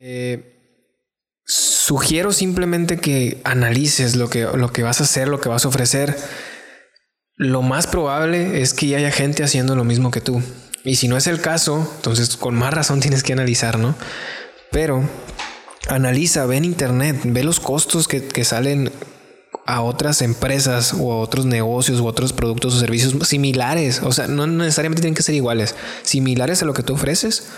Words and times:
Eh, 0.00 0.54
sugiero 1.44 2.32
simplemente 2.32 2.98
que 2.98 3.40
analices 3.44 4.14
lo 4.16 4.28
que, 4.28 4.42
lo 4.42 4.72
que 4.72 4.82
vas 4.82 5.00
a 5.00 5.04
hacer, 5.04 5.28
lo 5.28 5.40
que 5.40 5.48
vas 5.48 5.64
a 5.64 5.68
ofrecer. 5.68 6.16
Lo 7.36 7.62
más 7.62 7.86
probable 7.86 8.60
es 8.62 8.74
que 8.74 8.88
ya 8.88 8.98
haya 8.98 9.10
gente 9.10 9.44
haciendo 9.44 9.74
lo 9.76 9.84
mismo 9.84 10.10
que 10.10 10.20
tú. 10.20 10.42
Y 10.84 10.96
si 10.96 11.08
no 11.08 11.16
es 11.16 11.26
el 11.26 11.40
caso, 11.40 11.90
entonces 11.96 12.36
con 12.36 12.54
más 12.54 12.74
razón 12.74 13.00
tienes 13.00 13.22
que 13.22 13.32
analizar, 13.32 13.78
¿no? 13.78 13.94
Pero 14.70 15.08
analiza, 15.88 16.46
ve 16.46 16.56
en 16.56 16.64
internet, 16.64 17.20
ve 17.24 17.42
los 17.44 17.60
costos 17.60 18.08
que, 18.08 18.26
que 18.26 18.44
salen 18.44 18.90
a 19.66 19.82
otras 19.82 20.22
empresas 20.22 20.94
o 20.98 21.12
a 21.12 21.18
otros 21.18 21.44
negocios 21.44 22.00
o 22.00 22.06
otros 22.06 22.32
productos 22.32 22.74
o 22.74 22.80
servicios 22.80 23.14
similares. 23.28 24.00
O 24.02 24.12
sea, 24.12 24.26
no 24.26 24.46
necesariamente 24.46 25.02
tienen 25.02 25.14
que 25.14 25.22
ser 25.22 25.34
iguales, 25.34 25.74
similares 26.02 26.62
a 26.62 26.66
lo 26.66 26.74
que 26.74 26.82
tú 26.82 26.94
ofreces. 26.94 27.48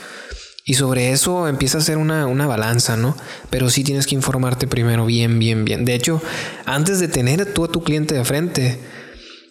Y 0.70 0.74
sobre 0.74 1.10
eso 1.10 1.48
empieza 1.48 1.78
a 1.78 1.80
ser 1.80 1.98
una, 1.98 2.26
una, 2.26 2.46
balanza, 2.46 2.96
¿no? 2.96 3.16
Pero 3.50 3.70
sí 3.70 3.82
tienes 3.82 4.06
que 4.06 4.14
informarte 4.14 4.68
primero 4.68 5.04
bien, 5.04 5.40
bien, 5.40 5.64
bien. 5.64 5.84
De 5.84 5.96
hecho, 5.96 6.22
antes 6.64 7.00
de 7.00 7.08
tener 7.08 7.52
tú 7.52 7.64
a 7.64 7.72
tu 7.72 7.82
cliente 7.82 8.14
de 8.14 8.24
frente, 8.24 8.78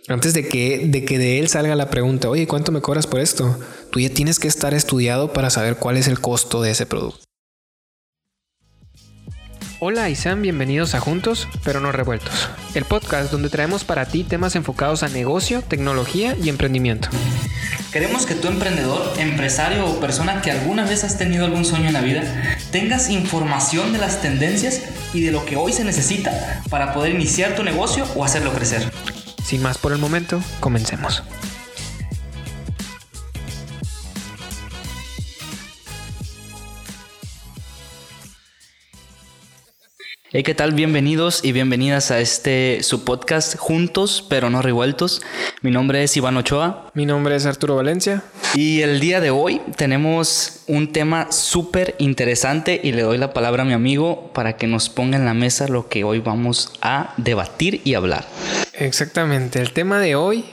antes 0.07 0.34
de 0.34 0.48
que, 0.48 0.88
de 0.88 1.03
que 1.03 1.20
de 1.20 1.40
él 1.40 1.49
salga 1.49 1.76
la 1.76 1.90
pregunta, 1.90 2.29
oye, 2.29 2.48
¿cuánto 2.48 2.71
me 2.71 2.79
cobras 2.79 3.05
por 3.05 3.20
esto? 3.20 3.59
Tú 3.91 3.99
ya 3.99 4.09
tienes 4.09 4.40
que 4.40 4.48
estar 4.48 4.73
estudiado 4.73 5.34
para 5.34 5.49
saber 5.49 5.76
cuál 5.76 5.98
es 5.98 6.07
el 6.07 6.21
costo 6.21 6.62
de 6.62 6.71
ese 6.71 6.85
producto. 6.85 7.28
Hola 9.81 10.09
y 10.09 10.15
sean 10.15 10.41
bienvenidos 10.41 10.93
a 10.93 10.99
Juntos, 10.99 11.47
pero 11.63 11.79
no 11.79 11.93
revueltos, 11.93 12.49
el 12.73 12.83
podcast 12.83 13.31
donde 13.31 13.49
traemos 13.49 13.85
para 13.85 14.05
ti 14.05 14.25
temas 14.25 14.57
enfocados 14.57 15.03
a 15.03 15.07
negocio, 15.07 15.61
tecnología 15.61 16.35
y 16.35 16.49
emprendimiento. 16.49 17.07
Queremos 17.93 18.25
que 18.25 18.35
tu 18.35 18.49
emprendedor, 18.49 19.13
empresario 19.17 19.87
o 19.87 20.01
persona 20.01 20.41
que 20.41 20.51
alguna 20.51 20.84
vez 20.84 21.05
has 21.05 21.17
tenido 21.17 21.45
algún 21.45 21.63
sueño 21.63 21.87
en 21.87 21.93
la 21.93 22.01
vida 22.01 22.23
tengas 22.71 23.09
información 23.09 23.93
de 23.93 23.99
las 23.99 24.21
tendencias 24.21 24.81
y 25.13 25.21
de 25.21 25.31
lo 25.31 25.45
que 25.45 25.55
hoy 25.55 25.71
se 25.71 25.85
necesita 25.85 26.61
para 26.70 26.93
poder 26.93 27.15
iniciar 27.15 27.55
tu 27.55 27.63
negocio 27.63 28.05
o 28.15 28.26
hacerlo 28.26 28.51
crecer. 28.51 28.91
Sin 29.43 29.61
más 29.61 29.77
por 29.77 29.93
el 29.93 29.98
momento, 29.98 30.41
comencemos. 30.59 31.23
Hey, 40.32 40.44
¿qué 40.44 40.54
tal? 40.54 40.74
Bienvenidos 40.74 41.44
y 41.44 41.54
bienvenidas 41.54 42.12
a 42.12 42.20
este 42.20 42.84
su 42.84 43.04
podcast 43.04 43.58
Juntos 43.58 44.24
pero 44.30 44.52
no 44.52 44.62
revueltos. 44.62 45.24
Mi 45.63 45.72
nombre 45.72 46.04
es 46.04 46.16
Iván 46.18 46.38
Ochoa. 46.38 46.91
Mi 46.94 47.08
nombre 47.08 47.35
es 47.35 47.48
Arturo 47.48 47.76
Valencia. 47.76 48.22
Y 48.54 48.82
el 48.82 49.00
día 49.00 49.22
de 49.22 49.32
hoy 49.32 49.60
tenemos 49.76 50.62
un 50.68 50.91
tema 50.91 51.32
súper 51.32 51.96
interesante 51.98 52.80
y 52.84 52.91
le 52.91 53.02
doy 53.02 53.18
la 53.18 53.34
palabra 53.34 53.63
a 53.63 53.66
mi 53.66 53.74
amigo 53.74 54.32
para 54.32 54.55
que 54.55 54.68
nos 54.68 54.90
ponga 54.90 55.18
en 55.18 55.26
la 55.26 55.34
mesa 55.34 55.68
lo 55.68 55.90
que 55.90 56.04
hoy 56.04 56.20
vamos 56.20 56.74
a 56.80 57.16
debatir 57.18 57.82
y 57.84 57.96
hablar. 57.96 58.27
Exactamente, 58.74 59.60
el 59.60 59.74
tema 59.74 59.98
de 59.98 60.16
hoy 60.16 60.46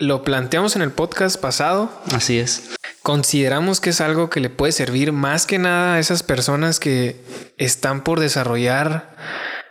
lo 0.00 0.24
planteamos 0.24 0.74
en 0.74 0.82
el 0.82 0.90
podcast 0.90 1.40
pasado. 1.40 1.88
Así 2.12 2.40
es 2.40 2.74
consideramos 3.04 3.82
que 3.82 3.90
es 3.90 4.00
algo 4.00 4.30
que 4.30 4.40
le 4.40 4.48
puede 4.48 4.72
servir 4.72 5.12
más 5.12 5.44
que 5.44 5.58
nada 5.58 5.94
a 5.96 5.98
esas 5.98 6.22
personas 6.22 6.80
que 6.80 7.22
están 7.58 8.02
por 8.02 8.18
desarrollar 8.18 9.14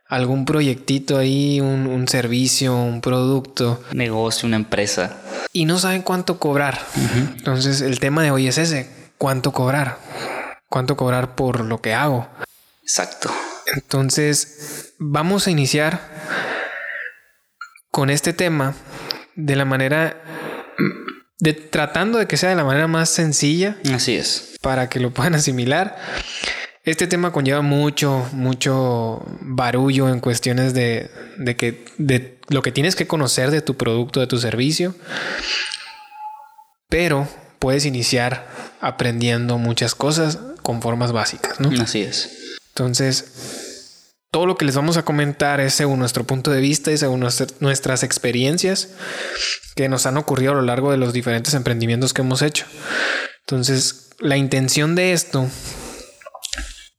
algún 0.08 0.45
proyectito 0.45 1.17
ahí, 1.17 1.59
un, 1.59 2.08
servicio, 2.08 2.75
un 2.75 3.02
producto. 3.02 3.84
Negocio, 3.92 4.45
una 4.45 4.58
empresa. 4.58 5.17
Y 5.52 5.66
no 5.66 5.80
saben 5.80 6.03
cuánto 6.03 6.38
cobrar. 6.38 6.80
Entonces 7.36 7.81
el 7.81 8.00
tema 8.00 8.22
de 8.22 8.30
hoy 8.30 8.48
es 8.48 8.59
ese, 8.59 8.88
cuánto 9.17 9.52
cobrar. 9.52 9.97
Cuánto 10.70 10.95
cobrar 10.95 11.34
por 11.34 11.62
lo 11.62 11.81
que 11.81 11.95
hago. 11.95 12.28
Exacto. 12.84 13.31
Entonces 13.73 14.94
vamos 15.00 15.47
a 15.47 15.52
iniciar 15.52 16.00
con 17.90 18.12
este 18.12 18.31
tema 18.31 18.75
de 19.36 19.56
la 19.56 19.66
manera 19.66 20.22
tratando 21.70 22.20
de 22.20 22.28
que 22.28 22.38
sea 22.38 22.50
de 22.50 22.56
la 22.56 22.64
manera 22.64 22.88
más 22.88 23.10
sencilla. 23.10 23.78
Así 23.94 24.16
es. 24.16 24.56
Para 24.62 24.90
que 24.90 25.00
lo 25.00 25.12
puedan 25.12 25.36
asimilar. 25.36 25.98
Este 26.84 27.08
tema 27.08 27.32
conlleva 27.32 27.62
mucho, 27.62 28.28
mucho 28.34 29.26
barullo 29.42 30.10
en 30.10 30.20
cuestiones 30.20 30.74
de, 30.74 31.10
de, 31.38 31.56
que, 31.56 31.86
de 31.98 32.40
lo 32.50 32.62
que 32.62 32.74
tienes 32.74 32.96
que 32.96 33.08
conocer 33.08 33.52
de 33.52 33.62
tu 33.62 33.76
producto, 33.76 34.20
de 34.20 34.28
tu 34.28 34.38
servicio. 34.38 34.94
Pero 36.90 37.28
puedes 37.60 37.86
iniciar 37.86 38.48
aprendiendo 38.82 39.58
muchas 39.58 39.96
cosas 39.96 40.40
con 40.62 40.82
formas 40.82 41.14
básicas, 41.14 41.60
¿no? 41.62 41.70
Así 41.82 42.02
es. 42.02 42.60
Entonces, 42.70 43.62
todo 44.34 44.48
lo 44.48 44.58
que 44.58 44.66
les 44.66 44.76
vamos 44.76 44.98
a 44.98 45.06
comentar 45.06 45.60
es 45.60 45.76
según 45.76 46.00
nuestro 46.00 46.24
punto 46.24 46.50
de 46.50 46.60
vista 46.60 46.92
y 46.92 46.98
según 46.98 47.20
nuestras 47.60 48.02
experiencias 48.02 48.90
que 49.76 49.88
nos 49.90 50.08
han 50.08 50.18
ocurrido 50.18 50.54
a 50.54 50.56
lo 50.56 50.64
largo 50.64 50.90
de 50.90 50.98
los 50.98 51.14
diferentes 51.14 51.54
emprendimientos 51.54 52.16
que 52.16 52.24
hemos 52.24 52.42
hecho. 52.42 52.66
Entonces, 53.42 54.10
la 54.18 54.36
intención 54.36 54.96
de 54.96 55.14
esto 55.14 55.48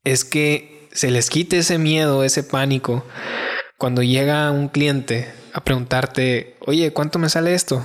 es 0.04 0.24
que 0.24 0.88
se 0.92 1.10
les 1.10 1.28
quite 1.28 1.58
ese 1.58 1.76
miedo, 1.76 2.22
ese 2.22 2.44
pánico, 2.44 3.04
cuando 3.78 4.04
llega 4.04 4.52
un 4.52 4.68
cliente 4.68 5.34
a 5.52 5.64
preguntarte, 5.64 6.54
oye, 6.60 6.92
¿cuánto 6.92 7.18
me 7.18 7.28
sale 7.28 7.54
esto? 7.54 7.84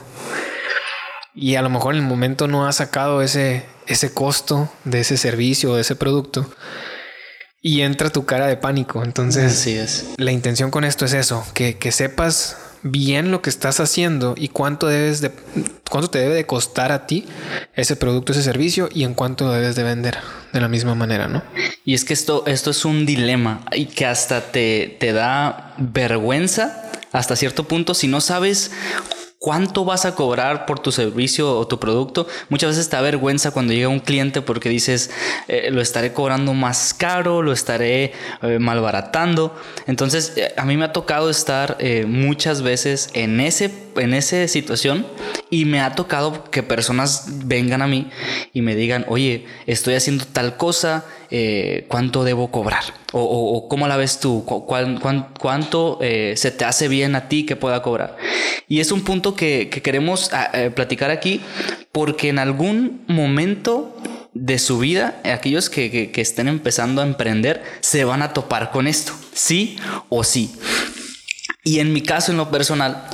Y 1.34 1.56
a 1.56 1.64
lo 1.64 1.72
mejor 1.72 1.96
en 1.96 2.04
el 2.04 2.08
momento 2.08 2.48
no 2.48 2.68
ha 2.68 2.72
sacado 2.72 3.24
ese, 3.24 3.66
ese 3.88 4.14
costo 4.14 4.72
de 4.84 5.00
ese 5.00 5.18
servicio 5.18 5.72
o 5.72 5.76
de 5.76 5.82
ese 5.82 5.96
producto 5.96 6.48
y 7.62 7.82
entra 7.82 8.10
tu 8.10 8.26
cara 8.26 8.48
de 8.48 8.58
pánico. 8.58 9.04
Entonces, 9.04 9.54
Así 9.54 9.74
es. 9.74 10.06
la 10.18 10.32
intención 10.32 10.72
con 10.72 10.84
esto 10.84 11.06
es 11.06 11.14
eso, 11.14 11.46
que, 11.54 11.76
sepas 11.92 12.58
bien 12.82 13.32
lo 13.32 13.42
que 13.42 13.50
estás 13.50 13.80
haciendo 13.82 14.36
y 14.38 14.48
cuánto 14.48 14.88
debes 14.88 15.20
de 15.20 15.34
cuánto 15.90 16.10
te 16.10 16.20
debe 16.20 16.34
de 16.34 16.46
costar 16.46 16.94
a 16.94 17.08
ti 17.08 17.26
ese 17.74 17.98
producto, 17.98 18.32
ese 18.32 18.44
servicio 18.44 18.88
y 18.94 19.04
en 19.04 19.16
cuánto 19.16 19.52
debes 19.52 19.76
de 19.76 19.84
vender 19.84 20.18
de 20.54 20.62
la 20.62 20.70
misma 20.70 20.96
manera, 20.96 21.28
¿no? 21.28 21.44
Y 21.84 21.94
es 21.94 22.06
que 22.06 22.14
esto, 22.14 22.44
esto 22.46 22.72
es 22.72 22.86
un 22.86 23.06
dilema 23.06 23.66
y 23.74 23.88
que 23.88 24.06
hasta 24.06 24.52
te, 24.52 24.96
te 25.00 25.12
da 25.12 25.74
vergüenza 25.78 26.90
hasta 27.12 27.36
cierto 27.36 27.68
punto 27.68 27.94
si 27.94 28.08
no 28.08 28.22
sabes 28.22 28.72
cuánto 29.40 29.86
vas 29.86 30.06
a 30.06 30.16
cobrar 30.16 30.66
por 30.66 30.80
tu 30.80 30.92
servicio 30.92 31.58
o 31.58 31.66
tu 31.66 31.80
producto. 31.80 32.28
Muchas 32.50 32.72
veces 32.72 32.90
te 32.90 32.98
da 32.98 33.02
vergüenza 33.02 33.52
cuando 33.52 33.74
llega 33.74 33.88
un 33.88 34.02
cliente 34.02 34.42
porque 34.42 34.68
dices, 34.68 35.10
eh, 35.48 35.70
lo 35.72 35.82
estaré 35.82 36.14
cobrando 36.14 36.54
más 36.54 36.94
caro, 36.94 37.42
lo 37.42 37.54
estaré 37.54 38.12
eh, 38.42 38.60
malbaratando. 38.60 39.56
Entonces, 39.88 40.34
eh, 40.36 40.54
a 40.58 40.66
mí 40.66 40.76
me 40.76 40.86
ha 40.86 40.94
tocado 40.94 41.30
estar 41.30 41.78
muchas 42.06 42.62
veces 42.62 43.10
en, 43.14 43.40
ese, 43.40 43.72
en 43.96 44.14
esa 44.14 44.48
situación 44.48 45.08
y 45.50 45.66
me 45.66 45.80
ha 45.80 45.96
tocado 45.96 46.44
que 46.52 46.62
personas 46.62 47.26
vengan 47.46 47.82
a 47.82 47.88
mí 47.88 48.10
y 48.54 48.62
me 48.62 48.76
digan, 48.76 49.06
oye, 49.08 49.46
estoy 49.66 49.96
haciendo 49.96 50.26
tal 50.26 50.58
cosa, 50.58 51.06
¿cuánto 51.88 52.24
debo 52.24 52.52
cobrar? 52.52 52.84
O, 53.14 53.68
cómo 53.70 53.88
la 53.88 53.98
ves 53.98 54.20
tú, 54.20 54.46
cuánto 54.46 56.00
se 56.00 56.52
te 56.52 56.66
hace 56.66 56.88
bien 56.88 57.16
a 57.16 57.28
ti 57.28 57.46
que 57.46 57.56
pueda 57.56 57.82
cobrar. 57.82 58.18
Y 58.70 58.80
es 58.80 58.92
un 58.92 59.02
punto 59.02 59.36
que, 59.36 59.70
queremos 59.70 60.32
ah, 60.32 60.52
eh, 60.54 60.70
platicar 60.70 61.10
aquí 61.10 61.42
porque 61.92 62.30
en 62.30 62.38
algún 62.38 63.04
momento 63.08 63.98
de 64.34 64.60
su 64.60 64.78
vida, 64.78 65.20
aquellos 65.26 65.72
que, 65.72 66.12
estén 66.16 66.48
empezando 66.48 67.02
a 67.02 67.06
emprender, 67.06 67.64
se 67.80 68.04
van 68.04 68.22
a 68.22 68.32
topar 68.32 68.70
con 68.70 68.86
esto, 68.86 69.14
sí 69.34 69.78
o 70.08 70.24
sí. 70.24 70.54
Y 71.64 71.80
en 71.80 71.92
mi 71.94 72.02
caso, 72.02 72.32
en 72.32 72.38
lo 72.38 72.52
personal, 72.52 73.08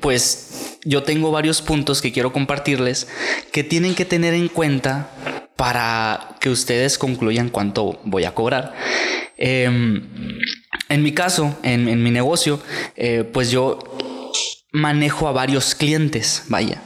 pues 0.00 0.69
yo 0.84 1.02
tengo 1.02 1.30
varios 1.30 1.62
puntos 1.62 2.00
que 2.00 2.12
quiero 2.12 2.32
compartirles 2.32 3.08
que 3.52 3.64
tienen 3.64 3.94
que 3.94 4.04
tener 4.04 4.34
en 4.34 4.48
cuenta 4.48 5.10
para 5.56 6.36
que 6.40 6.48
ustedes 6.48 6.96
concluyan 6.96 7.50
cuánto 7.50 8.00
voy 8.04 8.24
a 8.24 8.34
cobrar. 8.34 8.74
Em, 9.36 10.02
en 10.88 11.02
mi 11.02 11.12
caso, 11.12 11.58
en, 11.62 12.02
mi 12.02 12.10
negocio, 12.10 12.60
eh, 12.96 13.24
pues 13.30 13.50
yo 13.50 13.78
manejo 14.72 15.28
a 15.28 15.32
varios 15.32 15.74
clientes, 15.74 16.44
vaya. 16.48 16.82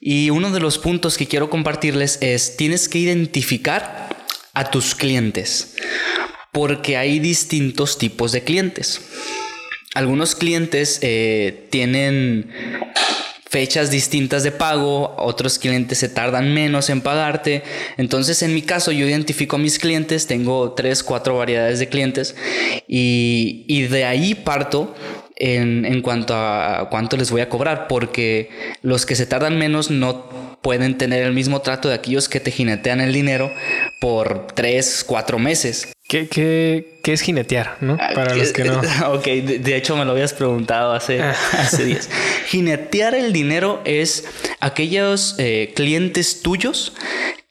Y 0.00 0.30
uno 0.30 0.50
de 0.50 0.60
los 0.60 0.78
puntos 0.78 1.18
que 1.18 1.26
quiero 1.26 1.50
compartirles 1.50 2.18
es, 2.22 2.56
tienes 2.56 2.88
que 2.88 2.98
identificar 2.98 4.08
a 4.54 4.70
tus 4.70 4.94
clientes, 4.94 5.76
porque 6.52 6.96
hay 6.96 7.18
distintos 7.18 7.98
tipos 7.98 8.32
de 8.32 8.42
clientes. 8.42 9.00
Algunos 9.94 10.34
clientes 10.34 10.98
eh, 11.02 11.66
tienen 11.70 12.50
fechas 13.48 13.90
distintas 13.90 14.42
de 14.42 14.52
pago, 14.52 15.14
otros 15.18 15.58
clientes 15.58 15.98
se 15.98 16.08
tardan 16.08 16.52
menos 16.52 16.90
en 16.90 17.00
pagarte. 17.00 17.62
Entonces, 17.96 18.42
en 18.42 18.54
mi 18.54 18.62
caso, 18.62 18.92
yo 18.92 19.06
identifico 19.06 19.56
a 19.56 19.58
mis 19.58 19.78
clientes, 19.78 20.26
tengo 20.26 20.72
tres, 20.72 21.02
cuatro 21.02 21.36
variedades 21.36 21.78
de 21.78 21.88
clientes 21.88 22.36
y, 22.86 23.64
y 23.66 23.82
de 23.82 24.04
ahí 24.04 24.34
parto 24.34 24.94
en, 25.38 26.02
cuanto 26.02 26.34
a 26.34 26.88
cuánto 26.90 27.16
les 27.16 27.30
voy 27.30 27.40
a 27.40 27.48
cobrar, 27.48 27.86
porque 27.88 28.50
los 28.82 29.06
que 29.06 29.16
se 29.16 29.26
tardan 29.26 29.58
menos 29.58 29.90
no 29.90 30.58
pueden 30.62 30.98
tener 30.98 31.22
el 31.22 31.32
mismo 31.32 31.60
trato 31.60 31.88
de 31.88 31.94
aquellos 31.94 32.28
que 32.28 32.40
te 32.40 32.50
jinetean 32.50 33.00
el 33.00 33.12
dinero 33.12 33.52
por 34.00 34.48
tres, 34.54 35.04
cuatro 35.06 35.38
meses. 35.38 35.92
¿Qué, 36.08 36.26
qué, 36.26 37.00
qué 37.02 37.12
es 37.12 37.20
jinetear? 37.20 37.76
¿no? 37.82 37.96
Ah, 38.00 38.10
Para 38.14 38.34
los 38.34 38.52
que 38.52 38.64
no. 38.64 38.80
Ok, 39.12 39.24
de, 39.24 39.58
de 39.58 39.76
hecho 39.76 39.94
me 39.96 40.04
lo 40.06 40.12
habías 40.12 40.32
preguntado 40.32 40.92
hace, 40.94 41.20
Ah. 41.20 41.36
hace 41.58 41.84
días. 41.84 42.08
Jinetear 42.48 43.14
el 43.14 43.32
dinero 43.32 43.82
es 43.84 44.24
aquellos 44.60 45.34
eh, 45.38 45.72
clientes 45.76 46.40
tuyos 46.40 46.94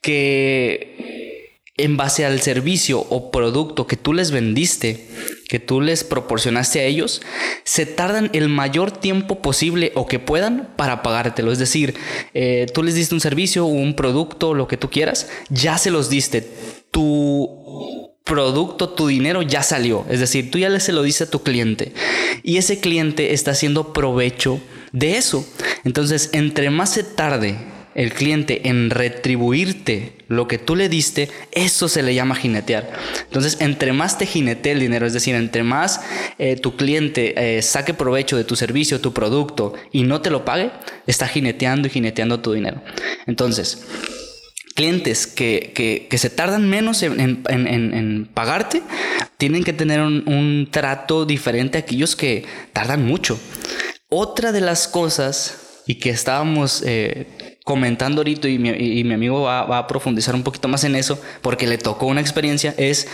que 0.00 1.54
en 1.76 1.96
base 1.96 2.24
al 2.24 2.40
servicio 2.40 2.98
o 2.98 3.30
producto 3.30 3.86
que 3.86 3.96
tú 3.96 4.12
les 4.12 4.32
vendiste, 4.32 5.06
que 5.48 5.60
tú 5.60 5.80
les 5.80 6.02
proporcionaste 6.02 6.80
a 6.80 6.82
ellos, 6.84 7.22
se 7.62 7.86
tardan 7.86 8.30
el 8.32 8.48
mayor 8.48 8.90
tiempo 8.90 9.40
posible 9.40 9.92
o 9.94 10.06
que 10.06 10.18
puedan 10.18 10.70
para 10.76 11.04
pagártelo. 11.04 11.52
Es 11.52 11.60
decir, 11.60 11.94
eh, 12.34 12.66
tú 12.74 12.82
les 12.82 12.96
diste 12.96 13.14
un 13.14 13.20
servicio, 13.20 13.66
un 13.66 13.94
producto, 13.94 14.54
lo 14.54 14.66
que 14.66 14.76
tú 14.76 14.90
quieras, 14.90 15.28
ya 15.50 15.78
se 15.78 15.92
los 15.92 16.10
diste. 16.10 16.48
Tu 16.90 18.07
producto, 18.28 18.90
tu 18.90 19.08
dinero 19.08 19.42
ya 19.42 19.64
salió. 19.64 20.06
Es 20.08 20.20
decir, 20.20 20.52
tú 20.52 20.58
ya 20.58 20.68
le 20.68 20.78
se 20.78 20.92
lo 20.92 21.02
dices 21.02 21.28
a 21.28 21.30
tu 21.30 21.42
cliente 21.42 21.92
y 22.44 22.58
ese 22.58 22.78
cliente 22.78 23.32
está 23.32 23.50
haciendo 23.50 23.92
provecho 23.92 24.60
de 24.92 25.16
eso. 25.16 25.44
Entonces, 25.84 26.30
entre 26.32 26.70
más 26.70 26.92
se 26.92 27.02
tarde 27.02 27.56
el 27.94 28.12
cliente 28.12 28.68
en 28.68 28.90
retribuirte 28.90 30.12
lo 30.28 30.46
que 30.46 30.58
tú 30.58 30.76
le 30.76 30.88
diste, 30.88 31.30
eso 31.50 31.88
se 31.88 32.02
le 32.02 32.14
llama 32.14 32.36
jinetear. 32.36 32.92
Entonces, 33.24 33.56
entre 33.60 33.92
más 33.92 34.18
te 34.18 34.26
jinete 34.26 34.70
el 34.70 34.78
dinero, 34.78 35.06
es 35.06 35.14
decir, 35.14 35.34
entre 35.34 35.64
más 35.64 36.00
eh, 36.38 36.54
tu 36.54 36.76
cliente 36.76 37.56
eh, 37.56 37.62
saque 37.62 37.94
provecho 37.94 38.36
de 38.36 38.44
tu 38.44 38.54
servicio, 38.54 39.00
tu 39.00 39.12
producto 39.12 39.72
y 39.90 40.02
no 40.02 40.20
te 40.20 40.30
lo 40.30 40.44
pague, 40.44 40.70
está 41.08 41.26
jineteando 41.26 41.88
y 41.88 41.90
jineteando 41.90 42.40
tu 42.40 42.52
dinero. 42.52 42.82
Entonces, 43.26 43.82
clientes 44.78 45.26
que, 45.26 46.06
que, 46.08 46.18
se 46.18 46.30
tardan 46.30 46.70
menos 46.70 47.02
en, 47.02 47.18
en, 47.18 47.42
en, 47.48 47.94
en, 47.94 48.26
pagarte 48.32 48.80
tienen 49.36 49.64
que 49.64 49.72
tener 49.72 50.00
un, 50.00 50.68
trato 50.70 51.26
diferente 51.26 51.78
a 51.78 51.80
aquellos 51.80 52.14
que 52.14 52.44
tardan 52.72 53.04
mucho. 53.04 53.40
Otra 54.08 54.52
de 54.52 54.60
las 54.60 54.86
cosas 54.86 55.82
y 55.88 55.96
que 55.96 56.10
estábamos 56.10 56.84
eh, 56.86 57.58
comentando 57.64 58.20
ahorita 58.20 58.48
y 58.48 58.60
mi, 58.60 58.68
y 58.68 59.02
mi 59.02 59.14
amigo 59.14 59.42
va, 59.42 59.78
a 59.78 59.86
profundizar 59.88 60.36
un 60.36 60.44
poquito 60.44 60.68
más 60.68 60.84
en 60.84 60.94
eso 60.94 61.20
porque 61.42 61.66
le 61.66 61.78
tocó 61.78 62.06
una 62.06 62.20
experiencia 62.20 62.72
es 62.78 63.08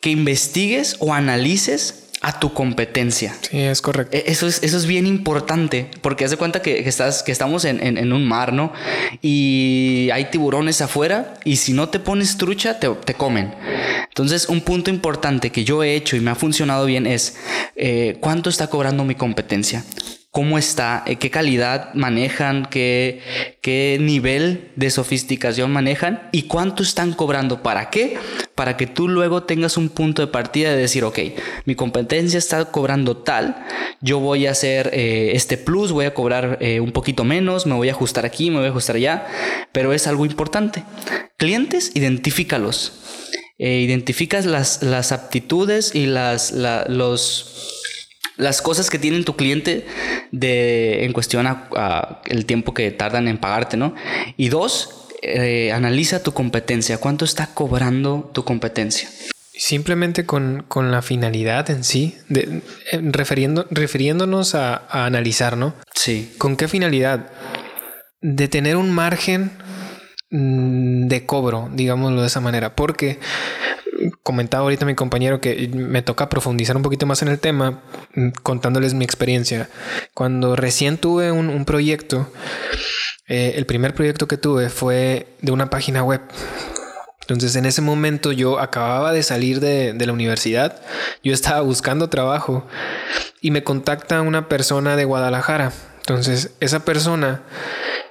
que 0.00 0.10
investigues 0.10 0.96
o 0.98 1.14
analices 1.14 2.03
a 2.24 2.40
tu 2.40 2.54
competencia. 2.54 3.36
Sí, 3.42 3.60
es 3.60 3.82
correcto. 3.82 4.16
Eso 4.24 4.46
es, 4.46 4.62
eso 4.62 4.78
es 4.78 4.86
bien 4.86 5.06
importante, 5.06 5.90
porque 6.00 6.24
haz 6.24 6.30
de 6.30 6.38
cuenta 6.38 6.62
que, 6.62 6.82
que 6.82 6.88
estás, 6.88 7.22
que 7.22 7.30
estamos 7.30 7.66
en, 7.66 7.84
en, 7.84 7.98
en, 7.98 8.14
un 8.14 8.26
mar, 8.26 8.54
¿no? 8.54 8.72
Y 9.20 10.08
hay 10.10 10.30
tiburones 10.30 10.80
afuera, 10.80 11.34
y 11.44 11.56
si 11.56 11.74
no 11.74 11.90
te 11.90 12.00
pones 12.00 12.38
trucha, 12.38 12.80
te, 12.80 12.88
te 12.88 13.12
comen. 13.12 13.54
Entonces, 14.08 14.48
un 14.48 14.62
punto 14.62 14.88
importante 14.88 15.50
que 15.50 15.64
yo 15.64 15.82
he 15.82 15.94
hecho 15.94 16.16
y 16.16 16.20
me 16.20 16.30
ha 16.30 16.34
funcionado 16.34 16.86
bien 16.86 17.06
es 17.06 17.36
eh, 17.76 18.16
cuánto 18.20 18.48
está 18.48 18.68
cobrando 18.68 19.04
mi 19.04 19.16
competencia 19.16 19.84
cómo 20.34 20.58
está, 20.58 21.04
eh, 21.06 21.14
qué 21.14 21.30
calidad 21.30 21.94
manejan, 21.94 22.66
qué, 22.68 23.20
qué 23.60 23.98
nivel 24.00 24.72
de 24.74 24.90
sofisticación 24.90 25.70
manejan 25.70 26.28
y 26.32 26.48
cuánto 26.48 26.82
están 26.82 27.12
cobrando. 27.12 27.62
¿Para 27.62 27.88
qué? 27.88 28.18
Para 28.56 28.76
que 28.76 28.88
tú 28.88 29.06
luego 29.08 29.44
tengas 29.44 29.76
un 29.76 29.90
punto 29.90 30.22
de 30.22 30.32
partida 30.32 30.70
de 30.70 30.76
decir, 30.76 31.04
ok, 31.04 31.20
mi 31.66 31.76
competencia 31.76 32.36
está 32.36 32.64
cobrando 32.64 33.18
tal, 33.18 33.64
yo 34.00 34.18
voy 34.18 34.48
a 34.48 34.50
hacer 34.50 34.90
eh, 34.92 35.30
este 35.34 35.56
plus, 35.56 35.92
voy 35.92 36.06
a 36.06 36.14
cobrar 36.14 36.58
eh, 36.60 36.80
un 36.80 36.90
poquito 36.90 37.22
menos, 37.22 37.64
me 37.64 37.76
voy 37.76 37.88
a 37.88 37.92
ajustar 37.92 38.26
aquí, 38.26 38.50
me 38.50 38.56
voy 38.56 38.66
a 38.66 38.70
ajustar 38.70 38.96
allá, 38.96 39.28
pero 39.70 39.92
es 39.92 40.08
algo 40.08 40.26
importante. 40.26 40.82
Clientes, 41.36 41.92
identifícalos. 41.94 42.92
Identificas 43.56 44.46
las, 44.46 44.82
las 44.82 45.12
aptitudes 45.12 45.94
y 45.94 46.06
las, 46.06 46.50
la, 46.50 46.86
los 46.88 47.83
las 48.36 48.62
cosas 48.62 48.90
que 48.90 48.98
tiene 48.98 49.22
tu 49.22 49.36
cliente 49.36 49.86
de, 50.32 51.04
en 51.04 51.12
cuestión 51.12 51.46
a, 51.46 51.68
a, 51.76 52.22
el 52.26 52.46
tiempo 52.46 52.74
que 52.74 52.90
tardan 52.90 53.28
en 53.28 53.38
pagarte, 53.38 53.76
¿no? 53.76 53.94
Y 54.36 54.48
dos, 54.48 55.08
eh, 55.22 55.72
analiza 55.72 56.22
tu 56.22 56.32
competencia. 56.32 56.98
¿Cuánto 56.98 57.24
está 57.24 57.54
cobrando 57.54 58.30
tu 58.34 58.44
competencia? 58.44 59.08
Simplemente 59.56 60.26
con, 60.26 60.64
con 60.68 60.90
la 60.90 61.00
finalidad 61.00 61.70
en 61.70 61.84
sí, 61.84 62.18
de, 62.28 62.60
refiriendo, 62.92 63.66
refiriéndonos 63.70 64.54
a, 64.54 64.74
a, 64.74 65.06
analizar, 65.06 65.56
¿no? 65.56 65.74
Sí. 65.94 66.34
¿Con 66.38 66.56
qué 66.56 66.68
finalidad? 66.68 67.30
De 68.20 68.48
tener 68.48 68.76
un 68.76 68.90
margen 68.90 69.52
mm, 70.30 71.06
de 71.06 71.24
cobro, 71.24 71.70
digámoslo 71.72 72.20
de 72.20 72.26
esa 72.26 72.40
manera, 72.40 72.74
porque 72.74 73.18
comentaba 74.24 74.62
ahorita 74.62 74.86
mi 74.86 74.94
compañero 74.94 75.40
que 75.40 75.68
me 75.72 76.02
toca 76.02 76.30
profundizar 76.30 76.76
un 76.76 76.82
poquito 76.82 77.04
más 77.04 77.20
en 77.20 77.28
el 77.28 77.38
tema, 77.38 77.82
contándoles 78.42 78.94
mi 78.94 79.04
experiencia. 79.04 79.68
Cuando 80.14 80.56
recién 80.56 80.96
tuve 80.96 81.30
un, 81.30 81.50
un 81.50 81.66
proyecto, 81.66 82.32
eh, 83.28 83.52
el 83.56 83.66
primer 83.66 83.94
proyecto 83.94 84.26
que 84.26 84.38
tuve 84.38 84.70
fue 84.70 85.28
de 85.42 85.52
una 85.52 85.68
página 85.68 86.02
web. 86.02 86.22
Entonces 87.20 87.54
en 87.56 87.66
ese 87.66 87.82
momento 87.82 88.32
yo 88.32 88.58
acababa 88.60 89.12
de 89.12 89.22
salir 89.22 89.60
de, 89.60 89.92
de 89.92 90.06
la 90.06 90.12
universidad, 90.14 90.80
yo 91.22 91.34
estaba 91.34 91.60
buscando 91.60 92.08
trabajo 92.08 92.66
y 93.42 93.50
me 93.50 93.62
contacta 93.62 94.22
una 94.22 94.48
persona 94.48 94.96
de 94.96 95.04
Guadalajara. 95.04 95.70
Entonces 95.98 96.54
esa 96.60 96.80
persona, 96.80 97.42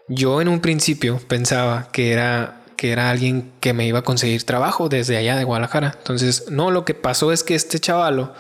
yo 0.08 0.42
en 0.42 0.48
un 0.48 0.60
principio 0.62 1.20
pensaba 1.28 1.90
que 1.92 2.12
era 2.12 2.63
que 2.76 2.92
era 2.92 3.10
alguien 3.10 3.52
que 3.60 3.74
me 3.74 3.88
iba 3.88 4.00
a 4.00 4.04
conseguir 4.04 4.44
trabajo 4.44 4.90
desde 4.90 5.18
allá 5.18 5.36
de 5.36 5.44
Guadalajara. 5.44 5.96
Entonces, 5.98 6.50
no, 6.50 6.72
lo 6.72 6.86
que 6.86 6.94
pasó 6.94 7.32
es 7.32 7.44
que 7.44 7.56
este 7.56 7.80
chavalo 7.80 8.34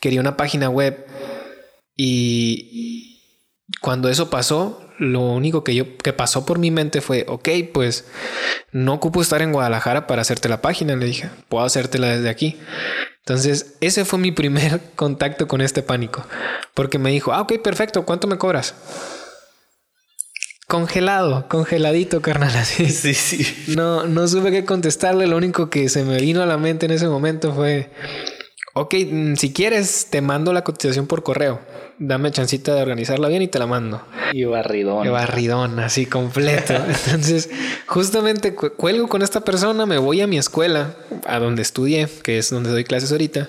quería 0.00 0.20
una 0.20 0.36
página 0.36 0.68
web 0.68 1.06
y 1.96 3.16
cuando 3.80 4.08
eso 4.08 4.30
pasó, 4.30 4.86
lo 4.98 5.20
único 5.20 5.64
que 5.64 5.74
yo 5.74 5.96
que 5.98 6.12
pasó 6.12 6.46
por 6.46 6.58
mi 6.58 6.70
mente 6.70 7.00
fue, 7.00 7.24
ok, 7.28 7.48
pues 7.72 8.06
no 8.72 8.94
ocupo 8.94 9.20
estar 9.20 9.42
en 9.42 9.52
Guadalajara 9.52 10.06
para 10.06 10.22
hacerte 10.22 10.48
la 10.48 10.62
página, 10.62 10.96
le 10.96 11.06
dije, 11.06 11.30
puedo 11.48 11.64
hacértela 11.64 12.08
desde 12.08 12.28
aquí. 12.28 12.58
Entonces, 13.18 13.76
ese 13.80 14.04
fue 14.04 14.18
mi 14.18 14.32
primer 14.32 14.80
contacto 14.96 15.48
con 15.48 15.60
este 15.60 15.82
pánico, 15.82 16.24
porque 16.74 16.98
me 16.98 17.10
dijo, 17.10 17.32
ah, 17.32 17.42
ok, 17.42 17.60
perfecto, 17.62 18.04
¿cuánto 18.04 18.26
me 18.26 18.38
cobras? 18.38 18.74
Congelado, 20.66 21.46
congeladito, 21.48 22.20
carnal. 22.20 22.56
Así. 22.56 22.88
Sí, 22.90 23.14
sí. 23.14 23.74
No, 23.76 24.06
no 24.06 24.26
supe 24.26 24.50
qué 24.50 24.64
contestarle. 24.64 25.28
Lo 25.28 25.36
único 25.36 25.70
que 25.70 25.88
se 25.88 26.02
me 26.02 26.20
vino 26.20 26.42
a 26.42 26.46
la 26.46 26.58
mente 26.58 26.86
en 26.86 26.92
ese 26.92 27.06
momento 27.06 27.52
fue: 27.52 27.90
Ok, 28.74 28.94
si 29.36 29.52
quieres, 29.52 30.08
te 30.10 30.20
mando 30.20 30.52
la 30.52 30.64
cotización 30.64 31.06
por 31.06 31.22
correo. 31.22 31.60
Dame 31.98 32.32
chancita 32.32 32.74
de 32.74 32.82
organizarla 32.82 33.28
bien 33.28 33.42
y 33.42 33.48
te 33.48 33.60
la 33.60 33.66
mando. 33.66 34.02
Y 34.32 34.44
barridón. 34.44 35.06
Y 35.06 35.08
barridón, 35.08 35.78
así 35.78 36.04
completo. 36.04 36.74
Entonces, 37.06 37.48
justamente 37.86 38.54
cu 38.54 38.70
cuelgo 38.76 39.08
con 39.08 39.22
esta 39.22 39.42
persona, 39.42 39.86
me 39.86 39.98
voy 39.98 40.20
a 40.20 40.26
mi 40.26 40.36
escuela, 40.36 40.96
a 41.26 41.38
donde 41.38 41.62
estudié, 41.62 42.08
que 42.24 42.38
es 42.38 42.50
donde 42.50 42.70
doy 42.70 42.82
clases 42.82 43.12
ahorita. 43.12 43.48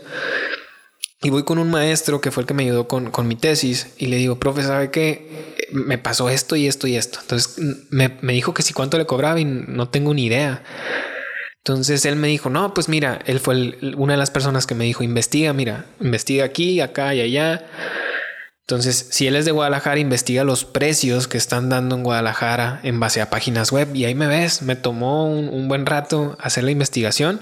Y 1.24 1.32
voy 1.32 1.44
con 1.44 1.58
un 1.58 1.72
maestro 1.72 2.22
que 2.22 2.30
fue 2.30 2.44
el 2.44 2.48
que 2.48 2.54
me 2.54 2.64
ayudó 2.64 2.88
con, 2.88 3.10
con 3.10 3.28
mi 3.28 3.36
tesis 3.36 3.96
y 3.98 4.06
le 4.06 4.18
digo, 4.18 4.38
profe, 4.38 4.62
¿sabe 4.62 4.92
qué? 4.92 5.57
Me 5.72 5.98
pasó 5.98 6.30
esto 6.30 6.56
y 6.56 6.68
esto 6.68 6.88
y 6.88 6.96
esto. 6.96 7.20
Entonces 7.22 7.58
me, 7.90 8.18
me, 8.22 8.34
dijo 8.34 8.54
que 8.54 8.64
si 8.64 8.74
cuánto 8.74 8.98
le 8.98 9.06
cobraba 9.06 9.40
y 9.40 9.46
no 9.46 9.90
tengo 9.90 10.14
ni 10.14 10.26
idea. 10.26 10.64
Entonces 11.58 12.06
él 12.06 12.16
me 12.16 12.28
dijo, 12.28 12.50
no, 12.50 12.74
pues 12.74 12.88
mira, 12.88 13.20
él 13.26 13.40
fue 13.40 13.78
una 13.98 14.14
de 14.14 14.18
las 14.18 14.32
personas 14.32 14.66
que 14.66 14.76
me 14.76 14.86
dijo, 14.86 15.04
investiga, 15.04 15.52
mira, 15.52 15.86
investiga 16.00 16.46
aquí, 16.46 16.80
acá 16.80 17.14
y 17.14 17.22
allá. 17.22 17.66
Entonces, 18.62 19.08
si 19.12 19.28
él 19.28 19.36
es 19.36 19.46
de 19.46 19.52
Guadalajara, 19.52 20.00
investiga 20.00 20.44
los 20.44 20.66
precios 20.66 21.28
que 21.28 21.38
están 21.38 21.70
dando 21.70 21.96
en 21.96 22.04
Guadalajara 22.04 22.82
en 22.84 23.00
base 23.00 23.22
a 23.22 23.30
páginas 23.30 23.72
web. 23.72 23.96
Y 23.96 24.06
ahí 24.06 24.16
me 24.16 24.28
ves, 24.28 24.62
me 24.62 24.76
tomó 24.76 25.26
un, 25.26 25.50
un 25.50 25.68
buen 25.68 25.86
rato 25.86 26.38
hacer 26.40 26.64
la 26.66 26.72
investigación. 26.72 27.42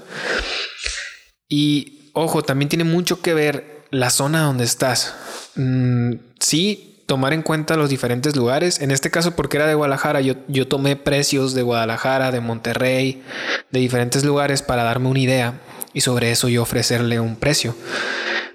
Y 1.48 2.10
ojo, 2.12 2.42
también 2.42 2.68
tiene 2.68 2.84
mucho 2.84 3.20
que 3.20 3.34
ver 3.34 3.84
la 3.90 4.10
zona 4.10 4.42
donde 4.42 4.64
estás. 4.64 5.14
Mm, 5.54 6.14
sí, 6.40 6.95
tomar 7.06 7.32
en 7.32 7.42
cuenta 7.42 7.76
los 7.76 7.88
diferentes 7.88 8.36
lugares. 8.36 8.80
En 8.80 8.90
este 8.90 9.10
caso, 9.10 9.34
porque 9.36 9.56
era 9.56 9.66
de 9.66 9.74
Guadalajara, 9.74 10.20
yo, 10.20 10.34
yo 10.48 10.66
tomé 10.68 10.96
precios 10.96 11.54
de 11.54 11.62
Guadalajara, 11.62 12.32
de 12.32 12.40
Monterrey, 12.40 13.22
de 13.70 13.80
diferentes 13.80 14.24
lugares 14.24 14.62
para 14.62 14.82
darme 14.82 15.08
una 15.08 15.20
idea 15.20 15.60
y 15.92 16.00
sobre 16.00 16.30
eso 16.30 16.48
yo 16.48 16.62
ofrecerle 16.62 17.20
un 17.20 17.36
precio. 17.36 17.74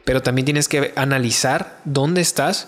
Pero 0.04 0.22
también 0.22 0.46
tienes 0.46 0.68
que 0.68 0.94
analizar 0.96 1.80
dónde 1.86 2.22
estás. 2.22 2.68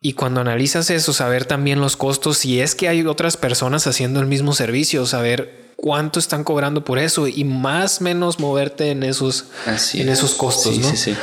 Y 0.00 0.12
cuando 0.12 0.40
analizas 0.40 0.90
eso, 0.90 1.12
saber 1.12 1.44
también 1.44 1.80
los 1.80 1.96
costos, 1.96 2.38
si 2.38 2.60
es 2.60 2.76
que 2.76 2.88
hay 2.88 3.04
otras 3.04 3.36
personas 3.36 3.86
haciendo 3.88 4.20
el 4.20 4.26
mismo 4.26 4.52
servicio, 4.52 5.04
saber 5.06 5.72
cuánto 5.76 6.20
están 6.20 6.44
cobrando 6.44 6.84
por 6.84 6.98
eso 6.98 7.26
y 7.26 7.42
más 7.44 8.00
o 8.00 8.04
menos 8.04 8.38
moverte 8.38 8.90
en 8.90 9.02
esos, 9.02 9.46
Así 9.66 10.00
en 10.00 10.08
es. 10.08 10.18
esos 10.18 10.34
costos. 10.34 10.74
Sí, 10.74 10.80
¿no? 10.80 10.90
sí, 10.90 10.96
sí. 10.96 11.16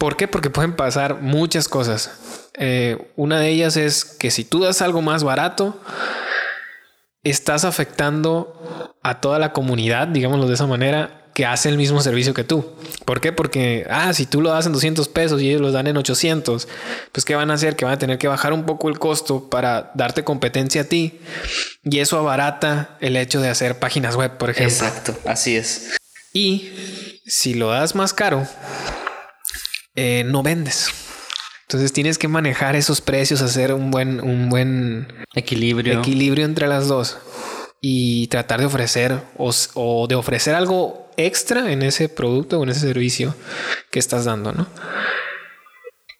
¿Por 0.00 0.16
qué? 0.16 0.26
Porque 0.26 0.48
pueden 0.48 0.72
pasar 0.76 1.20
muchas 1.20 1.68
cosas. 1.68 2.10
Eh, 2.54 3.12
una 3.16 3.38
de 3.38 3.50
ellas 3.50 3.76
es 3.76 4.06
que 4.06 4.30
si 4.30 4.44
tú 4.44 4.60
das 4.60 4.80
algo 4.80 5.02
más 5.02 5.24
barato, 5.24 5.78
estás 7.22 7.66
afectando 7.66 8.96
a 9.02 9.20
toda 9.20 9.38
la 9.38 9.52
comunidad, 9.52 10.08
digámoslo 10.08 10.48
de 10.48 10.54
esa 10.54 10.66
manera, 10.66 11.28
que 11.34 11.44
hace 11.44 11.68
el 11.68 11.76
mismo 11.76 12.00
servicio 12.00 12.32
que 12.32 12.44
tú. 12.44 12.64
¿Por 13.04 13.20
qué? 13.20 13.30
Porque, 13.30 13.86
ah, 13.90 14.14
si 14.14 14.24
tú 14.24 14.40
lo 14.40 14.48
das 14.48 14.64
en 14.64 14.72
200 14.72 15.06
pesos 15.08 15.42
y 15.42 15.50
ellos 15.50 15.60
los 15.60 15.74
dan 15.74 15.86
en 15.86 15.98
800, 15.98 16.66
pues 17.12 17.26
¿qué 17.26 17.34
van 17.34 17.50
a 17.50 17.54
hacer? 17.54 17.76
Que 17.76 17.84
van 17.84 17.92
a 17.92 17.98
tener 17.98 18.16
que 18.16 18.26
bajar 18.26 18.54
un 18.54 18.64
poco 18.64 18.88
el 18.88 18.98
costo 18.98 19.50
para 19.50 19.90
darte 19.94 20.24
competencia 20.24 20.80
a 20.80 20.84
ti. 20.84 21.20
Y 21.84 21.98
eso 21.98 22.18
abarata 22.18 22.96
el 23.02 23.18
hecho 23.18 23.42
de 23.42 23.50
hacer 23.50 23.78
páginas 23.78 24.16
web, 24.16 24.38
por 24.38 24.48
ejemplo. 24.48 24.74
Exacto, 24.74 25.14
así 25.26 25.56
es. 25.58 25.94
Y 26.32 26.72
si 27.26 27.52
lo 27.52 27.68
das 27.68 27.94
más 27.94 28.14
caro, 28.14 28.48
eh, 29.94 30.24
no 30.24 30.42
vendes. 30.42 30.90
Entonces 31.62 31.92
tienes 31.92 32.18
que 32.18 32.26
manejar 32.26 32.74
esos 32.74 33.00
precios, 33.00 33.42
hacer 33.42 33.72
un 33.72 33.90
buen, 33.90 34.20
un 34.20 34.48
buen 34.48 35.06
equilibrio. 35.34 36.00
equilibrio 36.00 36.44
entre 36.44 36.66
las 36.66 36.88
dos 36.88 37.18
y 37.80 38.26
tratar 38.26 38.60
de 38.60 38.66
ofrecer 38.66 39.20
o, 39.36 40.06
de 40.08 40.14
ofrecer 40.14 40.54
algo 40.54 41.10
extra 41.16 41.72
en 41.72 41.82
ese 41.82 42.08
producto 42.08 42.58
o 42.58 42.64
en 42.64 42.70
ese 42.70 42.80
servicio 42.80 43.34
que 43.90 43.98
estás 43.98 44.24
dando, 44.24 44.52
¿no? 44.52 44.66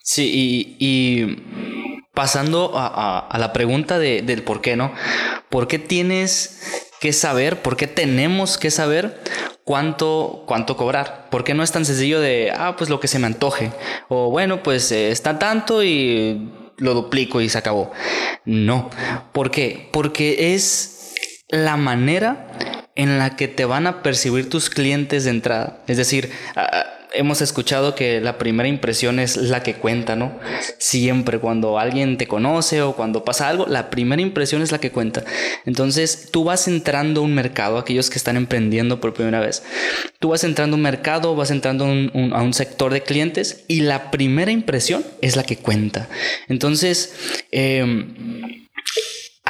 Sí, 0.02 0.76
y, 0.78 1.36
pasando 2.14 2.72
a, 2.74 3.36
la 3.38 3.52
pregunta 3.52 3.98
del 3.98 4.42
por 4.42 4.60
qué, 4.60 4.76
¿no? 4.76 4.92
¿Por 5.48 5.68
qué 5.68 5.78
tienes 5.78 6.82
que 7.00 7.12
saber, 7.12 7.62
por 7.62 7.76
qué 7.76 7.86
tenemos 7.86 8.58
que 8.58 8.70
saber 8.70 9.20
cuánto, 9.70 10.42
cuánto 10.46 10.76
cobrar? 10.76 11.28
¿Por 11.30 11.44
qué 11.44 11.54
no 11.54 11.62
es 11.62 11.70
tan 11.70 11.84
sencillo 11.84 12.20
de, 12.20 12.52
ah, 12.52 12.74
pues 12.76 12.90
lo 12.90 12.98
que 12.98 13.06
se 13.06 13.20
me 13.20 13.28
antoje? 13.28 13.70
O 14.08 14.28
bueno, 14.28 14.64
pues 14.64 14.90
eh, 14.90 15.12
está 15.12 15.38
tanto 15.38 15.84
y 15.84 16.50
lo 16.78 16.92
duplico 16.92 17.40
y 17.40 17.48
se 17.48 17.58
acabó. 17.58 17.92
No. 18.44 18.90
¿Por 19.30 19.52
qué? 19.52 19.88
Porque 19.92 20.54
es 20.54 21.14
la 21.50 21.76
manera 21.76 22.48
en 22.96 23.20
la 23.20 23.36
que 23.36 23.46
te 23.46 23.64
van 23.64 23.86
a 23.86 24.02
percibir 24.02 24.50
tus 24.50 24.70
clientes 24.70 25.22
de 25.22 25.30
entrada. 25.30 25.78
Es 25.86 25.98
decir, 25.98 26.32
hemos 27.12 27.40
escuchado 27.42 27.94
que 27.94 28.20
la 28.20 28.38
primera 28.38 28.68
impresión 28.68 29.18
es 29.18 29.36
la 29.36 29.62
que 29.62 29.74
cuenta, 29.74 30.16
¿no? 30.16 30.38
Siempre 30.78 31.38
cuando 31.38 31.78
alguien 31.78 32.16
te 32.16 32.26
conoce 32.26 32.82
o 32.82 32.94
cuando 32.94 33.24
pasa 33.24 33.48
algo, 33.48 33.66
la 33.66 33.90
primera 33.90 34.22
impresión 34.22 34.62
es 34.62 34.72
la 34.72 34.78
que 34.78 34.90
cuenta. 34.90 35.24
Entonces, 35.66 36.28
tú 36.30 36.44
vas 36.44 36.68
entrando 36.68 37.20
a 37.20 37.24
un 37.24 37.34
mercado, 37.34 37.78
aquellos 37.78 38.10
que 38.10 38.18
están 38.18 38.36
emprendiendo 38.36 39.00
por 39.00 39.14
primera 39.14 39.40
vez, 39.40 39.62
tú 40.18 40.28
vas 40.28 40.44
entrando 40.44 40.74
a 40.74 40.78
un 40.78 40.82
mercado, 40.82 41.34
vas 41.34 41.50
entrando 41.50 41.84
a 41.84 42.42
un 42.42 42.54
sector 42.54 42.92
de 42.92 43.02
clientes 43.02 43.64
y 43.68 43.80
la 43.80 44.10
primera 44.10 44.50
impresión 44.50 45.04
es 45.20 45.36
la 45.36 45.44
que 45.44 45.56
cuenta. 45.56 46.08
Entonces, 46.48 47.14
eh, 47.52 47.84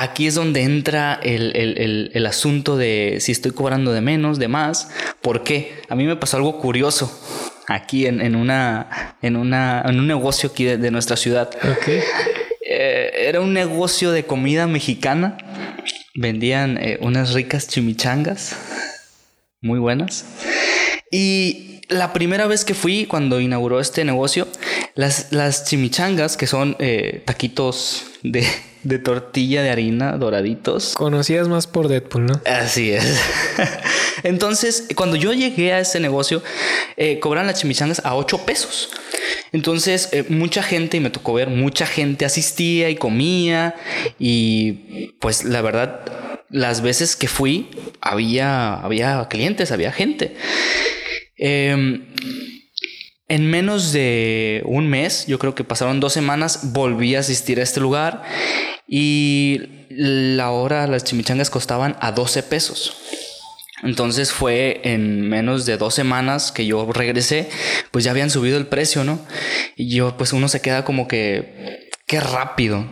Aquí 0.01 0.27
es 0.27 0.35
donde 0.35 0.63
entra 0.63 1.21
el, 1.23 2.25
asunto 2.27 2.79
de 2.79 3.19
si 3.21 3.33
estoy 3.33 3.51
cobrando 3.51 3.93
de 3.93 4.01
menos, 4.01 4.39
de 4.39 4.49
más. 4.49 4.89
¿Por 5.21 5.43
qué? 5.43 5.75
A 5.91 5.95
mí 5.95 6.05
me 6.05 6.17
pasó 6.17 6.39
algo 6.39 6.59
curioso 6.59 7.13
aquí 7.67 8.07
en, 8.07 8.35
una, 8.35 9.17
en, 9.23 9.37
una, 9.37 9.83
en 9.87 9.99
un 9.99 10.07
negocio 10.07 10.51
aquí 10.51 10.65
de, 10.65 10.91
nuestra 10.91 11.17
ciudad. 11.17 11.51
Eh, 12.73 13.27
era 13.29 13.41
un 13.41 13.53
negocio 13.53 14.13
de 14.13 14.25
comida 14.25 14.67
mexicana. 14.67 15.39
Vendían 16.15 16.79
eh, 16.79 16.99
unas 17.01 17.33
ricas 17.33 17.69
chimichangas, 17.69 18.57
muy 19.61 19.79
buenas. 19.79 20.25
Y 21.11 21.81
la 21.89 22.13
primera 22.13 22.47
vez 22.47 22.65
que 22.65 22.75
fui, 22.75 23.07
cuando 23.07 23.41
inauguró 23.41 23.81
este 23.81 24.05
negocio, 24.05 24.47
las, 24.95 25.33
las 25.33 25.65
chimichangas, 25.65 26.37
que 26.37 26.47
son 26.47 26.77
eh, 26.79 27.23
taquitos 27.25 28.05
de, 28.23 28.47
de 28.83 28.99
tortilla 28.99 29.63
de 29.63 29.71
harina 29.71 30.13
doraditos. 30.13 30.95
Conocías 30.95 31.49
más 31.49 31.67
por 31.67 31.89
Deadpool, 31.89 32.27
¿no? 32.27 32.41
Así 32.47 32.93
es. 32.93 33.21
Entonces, 34.23 34.89
cuando 34.95 35.17
yo 35.17 35.33
llegué 35.33 35.73
a 35.73 35.81
ese 35.81 36.01
negocio, 36.01 36.43
eh, 36.97 37.19
cobran 37.21 37.47
las 37.47 37.61
chimichangas 37.61 38.05
a 38.05 38.15
8 38.15 38.45
pesos. 38.45 38.91
Entonces, 39.53 40.09
eh, 40.13 40.25
mucha 40.29 40.63
gente, 40.63 40.97
y 40.97 41.01
me 41.01 41.11
tocó 41.11 41.35
ver, 41.35 41.49
mucha 41.49 41.87
gente 41.87 42.25
asistía 42.25 42.91
y 42.91 42.97
comía. 42.97 43.75
Y 44.19 45.13
pues 45.21 45.45
la 45.45 45.61
verdad, 45.63 46.01
las 46.49 46.81
veces 46.81 47.17
que 47.17 47.29
fui, 47.29 47.71
había, 48.01 48.75
había 48.75 49.27
clientes, 49.29 49.73
había 49.73 49.93
gente. 49.93 50.37
Eh, 51.37 52.07
en 53.31 53.49
menos 53.49 53.93
de 53.93 54.61
un 54.67 54.89
mes, 54.89 55.25
yo 55.29 55.39
creo 55.39 55.55
que 55.55 55.63
pasaron 55.63 56.01
dos 56.01 56.13
semanas, 56.13 56.73
volví 56.73 57.15
a 57.15 57.21
asistir 57.21 57.61
a 57.61 57.63
este 57.63 57.79
lugar 57.79 58.23
y 58.89 59.87
la 59.89 60.51
hora, 60.51 60.89
las 60.89 61.05
chimichangas 61.05 61.49
costaban 61.49 61.97
a 62.01 62.11
12 62.11 62.43
pesos. 62.43 62.97
Entonces 63.85 64.33
fue 64.33 64.81
en 64.83 65.29
menos 65.29 65.65
de 65.65 65.77
dos 65.77 65.95
semanas 65.95 66.51
que 66.51 66.67
yo 66.67 66.91
regresé, 66.93 67.49
pues 67.93 68.05
ya 68.05 68.11
habían 68.11 68.31
subido 68.31 68.59
el 68.59 68.67
precio, 68.67 69.05
¿no? 69.05 69.21
Y 69.77 69.95
yo, 69.95 70.17
pues 70.17 70.33
uno 70.33 70.49
se 70.49 70.61
queda 70.61 70.85
como 70.85 71.07
que, 71.07 71.89
qué 72.11 72.19
rápido. 72.19 72.87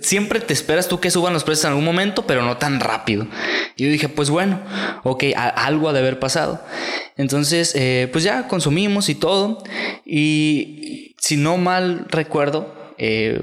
Siempre 0.00 0.38
te 0.38 0.52
esperas 0.52 0.86
tú 0.86 1.00
que 1.00 1.10
suban 1.10 1.32
los 1.32 1.42
precios 1.42 1.64
en 1.64 1.70
algún 1.70 1.84
momento, 1.84 2.28
pero 2.28 2.44
no 2.44 2.58
tan 2.58 2.78
rápido. 2.78 3.26
Y 3.74 3.82
yo 3.82 3.90
dije, 3.90 4.08
pues 4.08 4.30
bueno, 4.30 4.60
ok, 5.02 5.24
algo 5.34 5.88
ha 5.88 5.92
de 5.92 5.98
haber 5.98 6.20
pasado. 6.20 6.62
Entonces, 7.16 7.72
eh, 7.74 8.08
pues 8.12 8.22
ya 8.22 8.46
consumimos 8.46 9.08
y 9.08 9.16
todo. 9.16 9.64
Y 10.04 11.16
si 11.18 11.36
no 11.36 11.56
mal 11.56 12.06
recuerdo, 12.08 12.72
eh, 12.98 13.42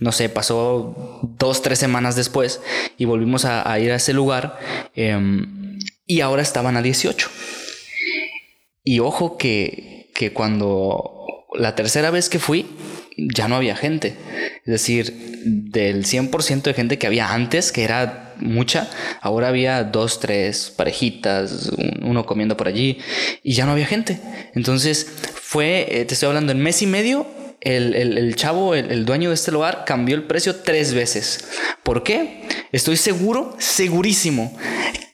no 0.00 0.12
sé, 0.12 0.28
pasó 0.28 1.22
dos, 1.38 1.62
tres 1.62 1.78
semanas 1.78 2.14
después 2.14 2.60
y 2.98 3.06
volvimos 3.06 3.46
a, 3.46 3.78
ir 3.78 3.90
a 3.90 3.96
ese 3.96 4.12
lugar 4.12 4.58
em, 4.94 5.78
y 6.06 6.20
ahora 6.20 6.42
estaban 6.42 6.76
a 6.76 6.82
18. 6.82 7.30
Y 8.84 9.00
ojo 9.00 9.38
que, 9.38 10.10
que 10.14 10.34
cuando 10.34 11.46
la 11.54 11.74
tercera 11.74 12.10
vez 12.10 12.28
que 12.28 12.38
fui, 12.38 12.66
ya 13.16 13.48
no 13.48 13.56
había 13.56 13.76
gente. 13.76 14.16
Es 14.64 14.72
decir, 14.72 15.42
del 15.44 16.04
100% 16.04 16.62
de 16.62 16.74
gente 16.74 16.98
que 16.98 17.06
había 17.06 17.32
antes, 17.32 17.72
que 17.72 17.84
era 17.84 18.34
mucha, 18.38 18.90
ahora 19.20 19.48
había 19.48 19.84
dos, 19.84 20.20
tres 20.20 20.72
parejitas, 20.76 21.70
uno 22.02 22.26
comiendo 22.26 22.56
por 22.56 22.68
allí, 22.68 22.98
y 23.42 23.54
ya 23.54 23.66
no 23.66 23.72
había 23.72 23.86
gente. 23.86 24.20
Entonces 24.54 25.06
fue, 25.34 25.86
eh, 25.90 26.04
te 26.04 26.14
estoy 26.14 26.28
hablando, 26.28 26.52
en 26.52 26.60
mes 26.60 26.82
y 26.82 26.86
medio, 26.86 27.26
el, 27.60 28.36
chavo, 28.36 28.74
el, 28.74 28.90
el, 28.92 29.04
dueño 29.04 29.30
de 29.30 29.34
este 29.34 29.50
lugar, 29.50 29.84
cambió 29.86 30.14
el 30.14 30.24
precio 30.24 30.56
tres 30.56 30.94
veces. 30.94 31.48
¿Por 31.82 32.02
qué? 32.02 32.42
Estoy 32.70 32.96
seguro, 32.96 33.56
segurísimo, 33.58 34.56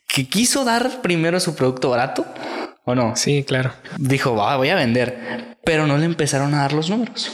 que 0.09 0.29
quiso 0.29 0.65
dar 0.65 1.01
primero 1.01 1.41
su 1.41 1.55
producto 1.55 1.91
barato. 1.91 2.27
¿O 2.85 2.95
no? 2.95 3.15
Sí, 3.15 3.45
claro. 3.45 3.73
Dijo, 3.97 4.35
va, 4.35 4.57
voy 4.57 4.69
a 4.69 4.75
vender. 4.75 5.57
Pero 5.65 5.87
no 5.87 5.97
le 5.97 6.05
empezaron 6.05 6.53
a 6.55 6.59
dar 6.63 6.73
los 6.73 6.91
números. 6.91 7.31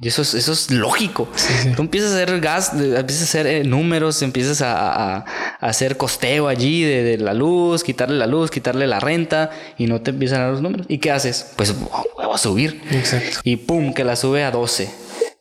Y 0.00 0.06
eso 0.06 0.22
es, 0.22 0.34
eso 0.34 0.52
es 0.52 0.70
lógico. 0.70 1.28
Tú 1.74 1.82
empiezas 1.82 2.12
a 2.12 2.22
hacer 2.22 2.40
gas, 2.40 2.72
empiezas 2.72 3.22
a 3.22 3.24
hacer 3.24 3.46
eh, 3.48 3.64
números, 3.64 4.22
empiezas 4.22 4.62
a, 4.62 5.24
hacer 5.58 5.96
costeo 5.96 6.46
allí 6.46 6.82
de, 6.82 7.18
la 7.18 7.34
luz, 7.34 7.82
quitarle 7.82 8.16
la 8.16 8.28
luz, 8.28 8.52
quitarle 8.52 8.86
la 8.86 9.00
renta 9.00 9.50
y 9.76 9.86
no 9.86 10.00
te 10.00 10.10
empiezan 10.10 10.40
a 10.40 10.44
dar 10.44 10.52
los 10.52 10.62
números. 10.62 10.86
¿Y 10.88 10.98
qué 10.98 11.10
haces? 11.10 11.52
Pues 11.56 11.74
voy 11.80 12.32
a 12.32 12.38
subir. 12.38 12.80
Exacto. 12.92 13.40
Y 13.42 13.56
pum, 13.56 13.92
que 13.92 14.04
la 14.04 14.14
sube 14.14 14.44
a 14.44 14.52
12. 14.52 14.88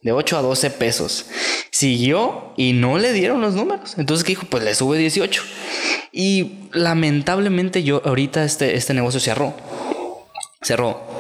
De 0.02 0.12
8 0.12 0.40
a 0.40 0.42
12 0.42 0.72
pesos. 0.72 1.28
Siguió 1.70 2.54
y 2.58 2.74
no 2.74 2.98
le 2.98 3.14
dieron 3.14 3.42
los 3.42 3.54
números. 3.54 3.96
Entonces, 4.00 4.24
¿qué 4.24 4.32
dijo? 4.32 4.48
Pues 4.50 4.64
le 4.64 4.74
sube 4.74 4.98
18. 4.98 5.44
Y 6.12 6.54
lamentablemente 6.72 7.84
yo 7.84 8.02
ahorita 8.04 8.44
este, 8.44 8.76
este 8.76 8.96
negocio 8.96 9.20
cerró. 9.20 9.54
Cerró 10.64 11.17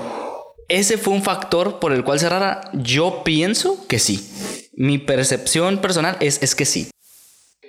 ese 0.69 0.97
fue 0.97 1.13
un 1.13 1.23
factor 1.23 1.79
por 1.79 1.93
el 1.93 2.03
cual 2.03 2.19
cerrara. 2.19 2.61
Yo 2.73 3.23
pienso 3.23 3.87
que 3.87 3.99
sí. 3.99 4.29
Mi 4.75 4.97
percepción 4.97 5.79
personal 5.79 6.17
es, 6.19 6.41
es 6.43 6.55
que 6.55 6.65
sí. 6.65 6.89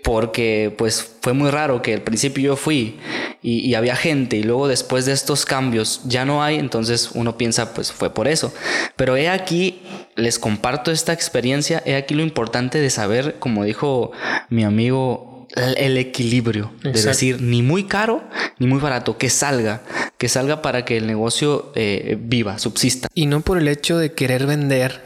Porque 0.03 0.75
pues 0.77 1.17
fue 1.21 1.33
muy 1.33 1.51
raro 1.51 1.83
que 1.83 1.95
al 1.95 2.03
principio 2.03 2.43
yo 2.43 2.57
fui 2.57 2.99
y, 3.43 3.75
había 3.75 3.95
gente 3.95 4.37
y 4.37 4.43
luego 4.43 4.69
después 4.69 5.05
de 5.05 5.13
estos 5.13 5.45
cambios 5.45 6.01
ya 6.05 6.25
no 6.25 6.43
hay, 6.43 6.57
entonces 6.57 7.11
uno 7.15 7.37
piensa 7.37 7.75
pues 7.75 7.93
fue 7.93 8.11
por 8.11 8.27
eso. 8.27 8.53
Pero 8.97 9.17
he 9.17 9.29
aquí, 9.29 9.83
les 10.17 10.39
comparto 10.39 10.91
esta 10.91 11.13
experiencia, 11.13 11.83
he 11.85 11.95
aquí 11.95 12.15
lo 12.15 12.23
importante 12.23 12.79
de 12.79 12.91
saber, 12.91 13.39
como 13.39 13.65
dijo 13.65 14.13
mi 14.49 14.65
amigo 14.65 15.38
el 15.57 15.97
equilibrio. 15.97 16.73
Es 16.85 17.05
decir, 17.05 17.41
ni 17.41 17.63
muy 17.63 17.85
caro 17.85 18.23
ni 18.59 18.67
muy 18.67 18.81
barato. 18.81 19.19
Que 19.19 19.31
salga. 19.31 19.83
Que 20.17 20.29
salga 20.29 20.63
para 20.63 20.85
que 20.85 20.97
el 20.97 21.07
negocio 21.07 21.73
eh, 21.75 22.17
viva, 22.21 22.59
subsista. 22.59 23.09
Y 23.15 23.27
no 23.27 23.41
por 23.41 23.59
el 23.59 23.69
hecho 23.69 23.99
de 23.99 24.13
querer 24.13 24.47
vender. 24.47 25.01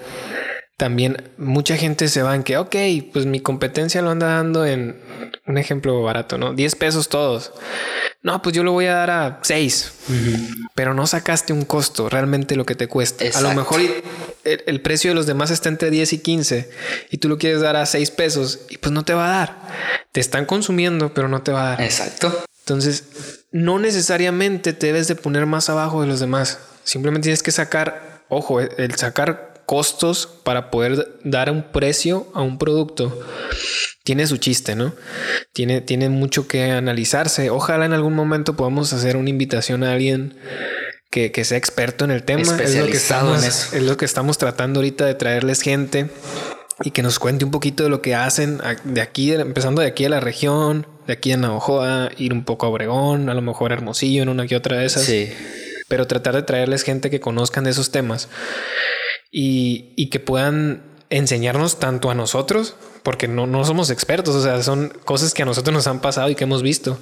También 0.77 1.31
mucha 1.37 1.77
gente 1.77 2.09
se 2.09 2.23
va 2.23 2.35
en 2.35 2.43
que, 2.43 2.57
ok, 2.57 2.77
pues 3.13 3.27
mi 3.27 3.41
competencia 3.41 4.03
lo 4.03 4.11
anda 4.11 4.29
dando 4.29 4.67
en 4.67 5.01
un 5.47 5.59
ejemplo 5.59 6.03
barato, 6.03 6.39
¿no? 6.39 6.55
10 6.55 6.75
pesos 6.77 7.09
todos. 7.09 7.53
No, 8.23 8.41
pues 8.43 8.55
yo 8.55 8.63
lo 8.63 8.73
voy 8.73 8.87
a 8.87 8.95
dar 8.95 9.11
a 9.11 9.41
6. 9.43 9.93
Pero 10.75 10.95
no 10.95 11.07
sacaste 11.07 11.53
un 11.53 11.65
costo, 11.65 12.09
realmente 12.09 12.57
lo 12.57 12.65
que 12.65 12.75
te 12.75 12.87
cuesta. 12.87 13.25
A 13.35 13.41
lo 13.41 13.53
mejor 13.55 13.81
el, 14.45 14.81
precio 14.81 15.11
de 15.11 15.15
los 15.15 15.27
demás 15.27 15.51
está 15.51 15.69
entre 15.69 15.91
10 15.91 16.13
y 16.13 16.19
15 16.19 16.71
y 17.11 17.19
tú 17.19 17.29
lo 17.29 17.39
quieres 17.39 17.61
dar 17.61 17.77
a 17.77 17.87
6 17.87 18.11
pesos 18.13 18.61
y 18.71 18.79
pues 18.79 18.93
no 18.93 19.05
te 19.05 19.15
va 19.15 19.27
a 19.27 19.39
dar. 19.39 19.59
Te 20.13 20.21
están 20.21 20.47
consumiendo, 20.47 21.13
pero 21.15 21.29
no 21.29 21.43
te 21.43 21.53
va 21.53 21.67
a 21.67 21.69
dar. 21.71 21.83
Exacto. 21.83 22.45
Entonces, 22.61 23.45
no 23.51 23.79
necesariamente 23.81 24.73
te 24.73 24.87
debes 24.87 25.09
de 25.09 25.17
poner 25.17 25.47
más 25.47 25.69
abajo 25.69 26.01
de 26.01 26.07
los 26.07 26.21
demás. 26.21 26.59
Simplemente 26.85 27.27
tienes 27.27 27.43
que 27.43 27.51
sacar, 27.51 28.23
ojo, 28.29 28.61
el 28.61 28.95
sacar 28.95 29.52
costos 29.67 30.27
para 30.27 30.71
poder 30.71 31.19
dar 31.25 31.51
un 31.51 31.63
precio 31.63 32.27
a 32.35 32.43
un 32.43 32.59
producto 32.59 33.19
tiene 34.05 34.27
su 34.27 34.37
chiste, 34.37 34.75
¿no? 34.75 34.95
Tiene, 35.53 35.81
tiene 35.81 36.09
mucho 36.09 36.49
que 36.49 36.71
analizarse. 36.71 37.51
Ojalá 37.51 37.87
en 37.87 37.93
algún 37.93 38.15
momento 38.15 38.57
podamos 38.57 38.93
hacer 38.93 39.17
una 39.17 39.31
invitación 39.31 39.85
a 39.85 39.93
alguien 39.93 40.37
que, 41.11 41.45
sea 41.45 41.59
experto 41.59 42.05
en 42.05 42.11
el 42.11 42.25
tema. 42.25 42.43
Es 42.43 42.75
lo, 42.75 42.87
que 42.87 42.97
estamos, 42.97 43.45
es 43.45 43.83
lo 43.83 43.97
que 43.97 44.05
estamos 44.05 44.39
tratando 44.39 44.81
ahorita 44.81 45.07
de 45.07 45.15
traerles 45.15 45.61
gente 45.61 46.11
y 46.83 46.91
que 46.91 47.03
nos 47.03 47.19
cuente 47.19 47.45
un 47.45 47.51
poquito 47.51 47.85
de 47.85 47.91
lo 47.91 48.03
que 48.03 48.15
hacen 48.15 48.61
de 48.85 49.01
aquí, 49.01 49.33
empezando 49.33 49.83
de 49.83 49.89
aquí 49.89 50.05
a 50.05 50.09
la 50.09 50.21
región, 50.21 50.87
de 51.07 51.13
aquí 51.13 51.31
a 51.31 51.37
Navajoa, 51.37 52.11
ir 52.17 52.33
un 52.33 52.45
poco 52.45 52.67
a 52.67 52.71
Obregón, 52.71 53.29
a 53.29 53.35
lo 53.35 53.43
mejor 53.43 53.73
Hermosillo 53.73 54.23
en 54.23 54.31
una 54.31 54.47
que 54.47 54.57
otra 54.57 54.79
de 54.79 54.87
esas. 54.87 55.05
Sí. 55.05 55.31
Pero 55.87 56.07
tratar 56.07 56.35
de 56.35 56.43
traerles 56.43 56.83
gente 56.83 57.11
que 57.11 57.21
conozcan 57.21 57.65
de 57.65 57.71
esos 57.71 57.91
temas 57.91 58.29
y, 59.33 60.11
que 60.11 60.21
puedan 60.21 60.83
enseñarnos 61.09 61.79
tanto 61.79 62.11
a 62.11 62.15
nosotros, 62.15 62.77
porque 63.03 63.27
no, 63.27 63.47
no, 63.47 63.65
somos 63.65 63.91
expertos, 63.91 64.35
o 64.37 64.43
sea, 64.43 64.63
son 64.63 64.93
cosas 65.05 65.35
que 65.35 65.43
a 65.43 65.47
nosotros 65.47 65.75
nos 65.75 65.87
han 65.87 66.01
pasado 66.01 66.29
y 66.31 66.35
que 66.35 66.45
hemos 66.45 66.63
visto, 66.63 66.99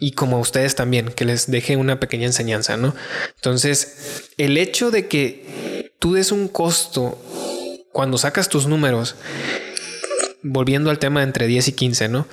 y 0.00 0.12
como 0.12 0.38
a 0.38 0.40
ustedes 0.40 0.74
también, 0.74 1.08
que 1.08 1.26
les 1.26 1.50
deje 1.50 1.76
una 1.76 2.00
pequeña 2.00 2.26
enseñanza, 2.26 2.76
¿no? 2.76 2.94
Entonces, 3.36 4.24
el 4.38 4.56
hecho 4.56 4.90
de 4.90 5.06
que 5.06 5.94
tú 6.00 6.14
des 6.14 6.32
un 6.32 6.48
costo 6.48 7.18
cuando 7.92 8.18
sacas 8.18 8.48
tus 8.48 8.66
números, 8.66 9.14
volviendo 10.42 10.90
al 10.90 10.98
tema 10.98 11.20
de 11.20 11.26
entre 11.26 11.46
10 11.46 11.68
y 11.68 11.72
15, 11.72 12.08
¿no? 12.08 12.26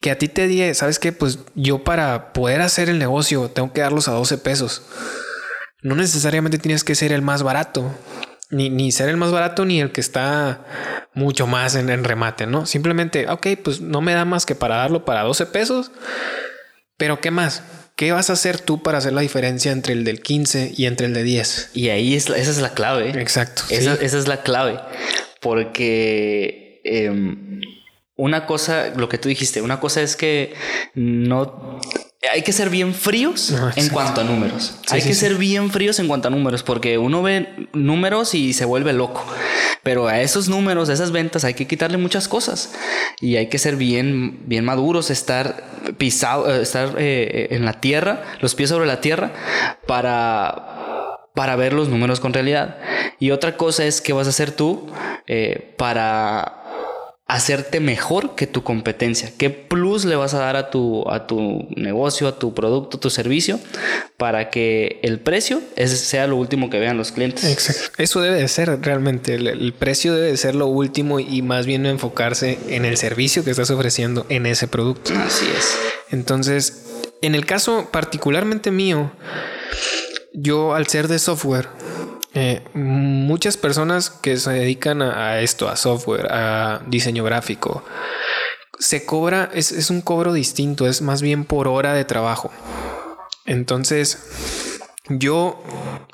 Que 0.00 0.10
a 0.10 0.18
ti 0.18 0.28
te 0.28 0.46
diga, 0.46 0.72
¿sabes 0.74 0.98
qué? 0.98 1.12
Pues 1.12 1.38
yo 1.54 1.84
para 1.84 2.32
poder 2.32 2.60
hacer 2.60 2.88
el 2.88 2.98
negocio 2.98 3.48
tengo 3.48 3.72
que 3.72 3.80
darlos 3.80 4.08
a 4.08 4.12
12 4.12 4.38
pesos. 4.38 4.82
No 5.82 5.94
necesariamente 5.94 6.58
tienes 6.58 6.84
que 6.84 6.94
ser 6.94 7.12
el 7.12 7.22
más 7.22 7.42
barato 7.42 7.94
ni, 8.54 8.92
ser 8.92 9.08
el 9.08 9.16
más 9.16 9.32
barato 9.32 9.64
ni 9.64 9.80
el 9.80 9.92
que 9.92 10.00
está 10.00 10.64
mucho 11.14 11.46
más 11.46 11.74
en, 11.74 12.04
remate, 12.04 12.46
¿no? 12.46 12.66
Simplemente, 12.66 13.28
ok, 13.28 13.46
pues 13.62 13.80
no 13.80 14.00
me 14.00 14.14
da 14.14 14.24
más 14.24 14.46
que 14.46 14.54
para 14.54 14.76
darlo 14.76 15.04
para 15.04 15.22
12 15.22 15.46
pesos, 15.46 15.90
pero 16.96 17.20
¿qué 17.20 17.30
más? 17.30 17.62
¿Qué 17.96 18.12
vas 18.12 18.30
a 18.30 18.32
hacer 18.32 18.60
tú 18.60 18.82
para 18.82 18.98
hacer 18.98 19.12
la 19.12 19.20
diferencia 19.20 19.70
entre 19.70 19.92
el 19.92 20.04
del 20.04 20.20
15 20.20 20.72
y 20.76 20.86
entre 20.86 21.06
el 21.06 21.14
de 21.14 21.22
10? 21.22 21.70
Y 21.74 21.90
ahí 21.90 22.14
es, 22.14 22.28
esa 22.28 22.50
es 22.50 22.58
la 22.58 22.74
clave. 22.74 23.10
Exacto. 23.20 23.62
Esa, 23.70 23.94
es 23.94 24.26
la 24.26 24.42
clave. 24.42 24.80
Porque 25.40 26.80
em, 26.84 27.60
una 28.16 28.46
cosa, 28.46 28.92
lo 28.96 29.08
que 29.08 29.18
tú 29.18 29.28
dijiste, 29.28 29.62
una 29.62 29.78
cosa 29.78 30.02
es 30.02 30.16
que 30.16 30.54
no 30.94 31.80
hay 32.32 32.42
que 32.42 32.52
ser 32.52 32.70
bien 32.70 32.94
fríos 32.94 33.52
ah, 33.52 33.72
en 33.76 33.88
cuanto 33.88 34.20
a 34.20 34.24
números. 34.24 34.74
hay 34.90 35.02
que 35.02 35.14
ser 35.14 35.34
bien 35.36 35.70
fríos 35.70 35.98
en 35.98 36.08
cuanto 36.08 36.28
a 36.28 36.30
números, 36.30 36.62
porque 36.62 36.98
uno 36.98 37.22
ve 37.22 37.68
números 37.72 38.34
y 38.34 38.52
se 38.52 38.64
vuelve 38.64 38.92
loco. 38.92 39.24
Pero 39.82 40.08
a 40.08 40.20
esos 40.22 40.48
números, 40.48 40.88
a 40.88 40.94
esas 40.94 41.12
ventas, 41.12 41.44
hay 41.44 41.54
que 41.54 41.66
quitarle 41.66 41.98
muchas 41.98 42.26
cosas. 42.26 42.72
Y 43.20 43.36
hay 43.36 43.48
que 43.48 43.58
ser 43.58 43.76
bien, 43.76 44.40
bien 44.46 44.64
maduros, 44.64 45.10
estar 45.10 45.62
pisado, 45.98 46.50
eh, 46.50 46.62
estar 46.62 46.94
eh, 46.98 47.48
en 47.50 47.64
la 47.64 47.80
tierra, 47.80 48.22
los 48.40 48.54
pies 48.54 48.70
sobre 48.70 48.86
la 48.86 49.00
tierra, 49.02 49.32
para, 49.86 51.18
para 51.34 51.56
ver 51.56 51.74
los 51.74 51.88
números 51.88 52.20
con 52.20 52.32
realidad. 52.32 52.78
Y 53.20 53.30
otra 53.30 53.56
cosa 53.56 53.84
es 53.84 54.00
qué 54.00 54.14
vas 54.14 54.26
a 54.26 54.30
hacer 54.30 54.52
tú 54.52 54.86
eh, 55.26 55.74
para 55.76 56.63
hacerte 57.26 57.80
mejor 57.80 58.34
que 58.34 58.46
tu 58.46 58.62
competencia. 58.62 59.32
¿Qué 59.36 59.48
plus 59.48 60.04
le 60.04 60.14
vas 60.14 60.34
a 60.34 60.40
dar 60.40 60.56
a 60.56 60.70
tu, 60.70 61.08
a 61.08 61.26
tu 61.26 61.66
negocio, 61.74 62.28
a 62.28 62.38
tu 62.38 62.52
producto, 62.52 62.98
a 62.98 63.00
tu 63.00 63.08
servicio 63.08 63.58
para 64.18 64.50
que 64.50 65.00
el 65.02 65.20
precio 65.20 65.62
sea 65.86 66.26
lo 66.26 66.36
último 66.36 66.68
que 66.68 66.78
vean 66.78 66.98
los 66.98 67.12
clientes? 67.12 67.44
Exacto. 67.44 68.02
Eso 68.02 68.20
debe 68.20 68.36
de 68.36 68.48
ser 68.48 68.78
realmente. 68.82 69.34
El, 69.34 69.72
precio 69.72 70.14
debe 70.14 70.28
de 70.28 70.36
ser 70.36 70.54
lo 70.54 70.66
último 70.66 71.18
y 71.18 71.40
más 71.40 71.64
bien 71.64 71.86
enfocarse 71.86 72.58
en 72.68 72.84
el 72.84 72.96
servicio 72.98 73.42
que 73.42 73.50
estás 73.50 73.70
ofreciendo 73.70 74.26
en 74.28 74.44
ese 74.44 74.68
producto. 74.68 75.12
Así 75.14 75.46
es. 75.56 75.78
Entonces, 76.10 76.84
en 77.22 77.34
el 77.34 77.46
caso 77.46 77.88
particularmente 77.90 78.70
mío, 78.70 79.12
yo 80.34 80.74
al 80.74 80.86
ser 80.88 81.08
de 81.08 81.18
software, 81.18 81.68
eh, 82.34 82.62
muchas 82.74 83.56
personas 83.56 84.10
que 84.10 84.36
se 84.36 84.50
dedican 84.50 85.00
a, 85.02 85.40
esto, 85.40 85.68
a 85.68 85.76
software, 85.76 86.26
a 86.32 86.82
diseño 86.86 87.22
gráfico, 87.22 87.84
se 88.78 89.06
cobra, 89.06 89.50
es, 89.54 89.88
un 89.90 90.00
cobro 90.00 90.32
distinto, 90.32 90.88
es 90.88 91.00
más 91.00 91.22
bien 91.22 91.44
por 91.44 91.68
hora 91.68 91.94
de 91.94 92.04
trabajo. 92.04 92.50
Entonces, 93.46 94.80
yo 95.08 95.62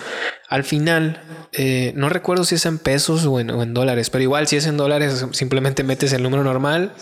al 0.48 0.64
final, 0.64 1.22
eh, 1.52 1.92
no 1.94 2.08
recuerdo 2.08 2.44
si 2.44 2.56
es 2.56 2.66
en 2.66 2.80
pesos 2.80 3.24
o 3.26 3.38
en, 3.38 3.74
dólares, 3.74 4.10
pero 4.10 4.22
igual 4.22 4.48
si 4.48 4.56
es 4.56 4.66
en 4.66 4.76
dólares, 4.76 5.24
simplemente 5.30 5.84
metes 5.84 6.12
el 6.12 6.24
número 6.24 6.42
normal 6.42 6.94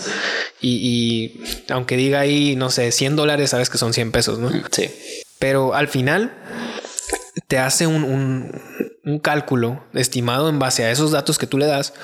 y, 0.61 1.41
aunque 1.71 1.97
diga 1.97 2.21
ahí, 2.21 2.55
no 2.55 2.69
sé, 2.69 2.93
100 2.93 3.17
dólares, 3.17 3.49
sabes 3.49 3.71
que 3.71 3.79
son 3.79 3.95
100 3.95 4.13
pesos, 4.13 4.39
¿no? 4.39 4.51
Sí. 4.73 4.91
Pero 5.39 5.73
al 5.73 5.89
final 5.89 6.35
te 7.49 7.57
hace 7.57 7.87
un, 7.87 8.53
cálculo 9.23 9.85
estimado 9.95 10.51
en 10.51 10.59
base 10.59 10.85
a 10.85 10.91
esos 10.91 11.13
datos 11.13 11.39
que 11.39 11.47
tú 11.47 11.57
le 11.57 11.65
das 11.65 11.95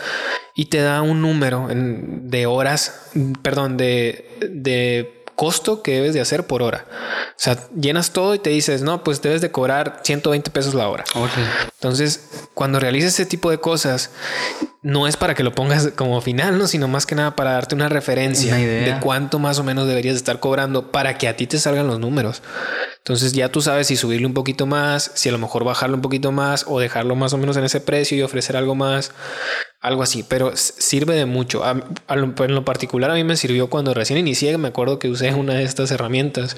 y 0.57 0.71
te 0.71 0.79
da 0.79 1.03
un 1.03 1.21
número 1.21 1.69
de 1.71 2.47
horas, 2.47 3.11
perdón, 3.43 3.77
de, 3.77 4.25
de 4.51 5.20
costo 5.41 5.81
que 5.81 5.93
debes 5.93 6.13
de 6.13 6.21
hacer 6.21 6.47
por 6.47 6.61
hora. 6.61 6.85
O 7.31 7.33
sea, 7.39 7.57
llenas 7.75 8.11
todo 8.11 8.35
y 8.35 8.39
te 8.39 8.51
dices, 8.51 8.83
no, 8.83 9.03
pues 9.03 9.23
debes 9.23 9.41
de 9.41 9.51
cobrar 9.51 10.01
120 10.05 10.51
pesos 10.51 10.75
la 10.75 10.87
hora. 10.87 11.03
Entonces, 11.73 12.29
cuando 12.53 12.79
realices 12.79 13.15
ese 13.15 13.25
tipo 13.25 13.51
de 13.51 13.57
cosas, 13.57 14.11
no 14.83 15.09
es 15.09 15.17
para 15.17 15.35
que 15.35 15.43
lo 15.43 15.55
pongas 15.55 15.93
como 15.97 16.21
final, 16.21 16.59
¿no? 16.59 16.67
Sino 16.67 16.89
más 16.89 17.07
que 17.07 17.15
nada 17.15 17.37
para 17.37 17.53
darte 17.53 17.75
una 17.75 17.89
referencia 17.89 18.55
de 18.55 18.99
cuánto 19.01 19.39
más 19.39 19.59
o 19.59 19.65
menos 19.65 19.87
deberías 19.87 20.17
estar 20.17 20.41
cobrando 20.41 20.93
para 20.93 21.17
que 21.17 21.27
a 21.27 21.37
ti 21.37 21.47
te 21.47 21.59
salgan 21.59 21.87
los 21.87 21.99
números. 21.99 22.43
Entonces 23.11 23.33
ya 23.33 23.49
tú 23.49 23.61
sabes 23.61 23.89
si 23.89 23.97
subirle 23.97 24.25
un 24.25 24.35
poquito 24.35 24.67
más, 24.67 25.11
si 25.15 25.29
a 25.29 25.33
lo 25.33 25.39
mejor 25.39 25.65
bajarlo 25.65 25.97
un 25.97 26.01
poquito 26.01 26.31
más 26.31 26.65
o 26.69 26.79
dejarlo 26.79 27.17
más 27.17 27.33
o 27.33 27.39
menos 27.39 27.57
en 27.57 27.65
ese 27.65 27.81
precio 27.81 28.17
y 28.17 28.23
ofrecer 28.23 28.57
algo 28.57 28.77
más, 28.77 29.11
algo 29.81 30.05
así, 30.05 30.23
pero 30.23 30.53
sirve 30.55 31.17
de 31.17 31.27
mucho. 31.27 31.65
en 31.69 32.55
lo 32.55 32.65
particular 32.65 33.11
a 33.11 33.15
mí 33.15 33.25
me 33.25 33.37
sirvió 33.37 33.67
cuando 33.67 33.95
recién 33.95 34.17
inicié, 34.21 34.57
me 34.59 34.69
acuerdo 34.69 35.01
que 35.01 35.09
usé 35.09 35.35
una 35.35 35.55
de 35.55 35.65
estas 35.65 35.91
herramientas 35.91 36.57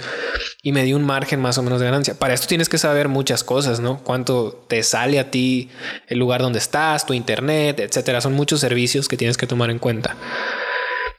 y 0.62 0.72
me 0.72 0.84
dio 0.84 0.98
un 0.98 1.04
margen 1.04 1.40
más 1.40 1.56
o 1.56 1.62
menos 1.62 1.80
de 1.80 1.86
ganancia. 1.86 2.18
Para 2.18 2.34
esto 2.34 2.48
tienes 2.48 2.68
que 2.68 2.76
saber 2.76 3.08
muchas 3.08 3.44
cosas, 3.44 3.80
¿no? 3.80 4.02
Cuánto 4.04 4.66
te 4.68 4.82
sale 4.82 5.18
a 5.20 5.30
ti 5.30 5.70
el 6.06 6.18
lugar 6.18 6.42
donde 6.42 6.58
estás, 6.58 7.06
tu 7.06 7.14
internet, 7.14 7.80
etcétera. 7.80 8.20
Son 8.20 8.34
muchos 8.34 8.60
servicios 8.60 9.08
que 9.08 9.16
tienes 9.16 9.38
que 9.38 9.46
tomar 9.46 9.70
en 9.70 9.78
cuenta. 9.78 10.16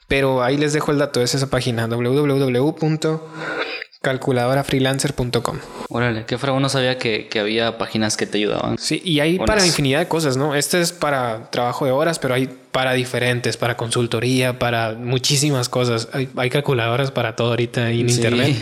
Pero 0.08 0.44
ahí 0.44 0.58
les 0.58 0.74
dejo 0.74 0.92
el 0.92 1.00
dato, 1.00 1.24
es 1.24 1.34
esa 1.34 1.50
página 1.50 1.88
www 1.88 3.63
calculadorafreelancer.com. 4.04 5.60
Órale, 5.88 6.26
qué 6.26 6.38
fragua 6.38 6.60
no 6.60 6.68
sabía 6.68 6.98
que, 6.98 7.30
había 7.40 7.78
páginas 7.78 8.18
que 8.18 8.28
te 8.28 8.38
ayudaban. 8.38 8.78
Sí, 8.78 9.02
y 9.04 9.22
hay 9.22 9.40
para 9.40 9.66
infinidad 9.66 10.00
de 10.00 10.10
cosas, 10.10 10.36
¿no? 10.36 10.56
Este 10.56 10.82
es 10.82 10.92
para 10.92 11.50
trabajo 11.52 11.86
de 11.86 11.92
horas, 11.92 12.20
pero 12.20 12.34
hay 12.34 12.48
para 12.48 12.92
diferentes, 12.92 13.56
para 13.56 13.78
consultoría, 13.78 14.60
para 14.60 14.94
muchísimas 14.94 15.70
cosas. 15.70 16.10
Hay, 16.12 16.50
calculadoras 16.50 17.12
para 17.12 17.38
todo 17.38 17.52
ahorita 17.52 17.90
en 17.90 18.10
internet. 18.10 18.58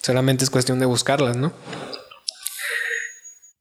Solamente 0.00 0.44
es 0.44 0.50
cuestión 0.50 0.80
de 0.80 0.86
buscarlas, 0.86 1.36
¿no? 1.36 1.52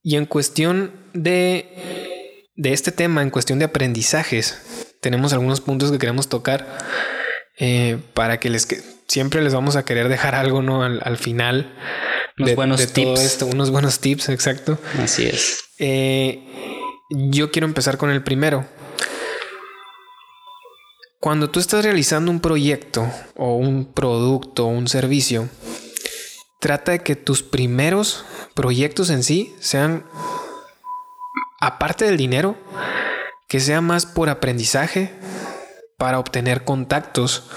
Y 0.03 0.15
en 0.15 0.25
cuestión 0.27 0.93
de, 1.13 2.47
de 2.55 2.71
este 2.71 2.93
tema, 2.93 3.21
en 3.21 3.29
cuestión 3.29 3.59
de 3.59 3.65
aprendizajes, 3.65 4.87
tenemos 5.01 5.33
algunos 5.33 5.59
puntos 5.59 5.91
que 5.91 5.97
queremos 5.99 6.29
tocar 6.29 6.77
eh, 7.57 7.97
para 8.13 8.39
que 8.39 8.49
les 8.49 8.94
siempre 9.07 9.41
les 9.41 9.53
vamos 9.53 9.75
a 9.75 9.85
querer 9.85 10.09
dejar 10.09 10.35
algo, 10.35 10.61
¿no? 10.61 10.83
Al, 10.83 11.17
final. 11.17 11.73
Unos 12.37 12.55
buenos 12.55 12.93
tips. 12.93 13.13
Todo 13.13 13.25
esto, 13.25 13.45
unos 13.47 13.71
buenos 13.71 13.99
tips, 13.99 14.29
exacto. 14.29 14.77
Así 14.99 15.25
es. 15.25 15.65
Eh, 15.79 16.43
yo 17.09 17.51
quiero 17.51 17.67
empezar 17.67 17.97
con 17.97 18.09
el 18.09 18.23
primero. 18.23 18.65
Cuando 21.19 21.49
tú 21.49 21.59
estás 21.59 21.83
realizando 21.83 22.29
un 22.29 22.39
proyecto 22.39 23.09
o 23.35 23.55
un 23.55 23.91
producto 23.93 24.65
o 24.65 24.69
un 24.69 24.87
servicio, 24.87 25.49
trata 26.59 26.91
de 26.91 26.99
que 26.99 27.15
tus 27.15 27.41
primeros 27.41 28.25
proyectos 28.53 29.09
en 29.09 29.23
sí 29.23 29.55
sean, 29.59 30.05
aparte 31.59 32.05
del 32.05 32.17
dinero, 32.17 32.55
que 33.47 33.59
sea 33.59 33.81
más 33.81 34.05
por 34.05 34.29
aprendizaje, 34.29 35.11
para 35.97 36.19
obtener 36.19 36.63
contactos 36.63 37.49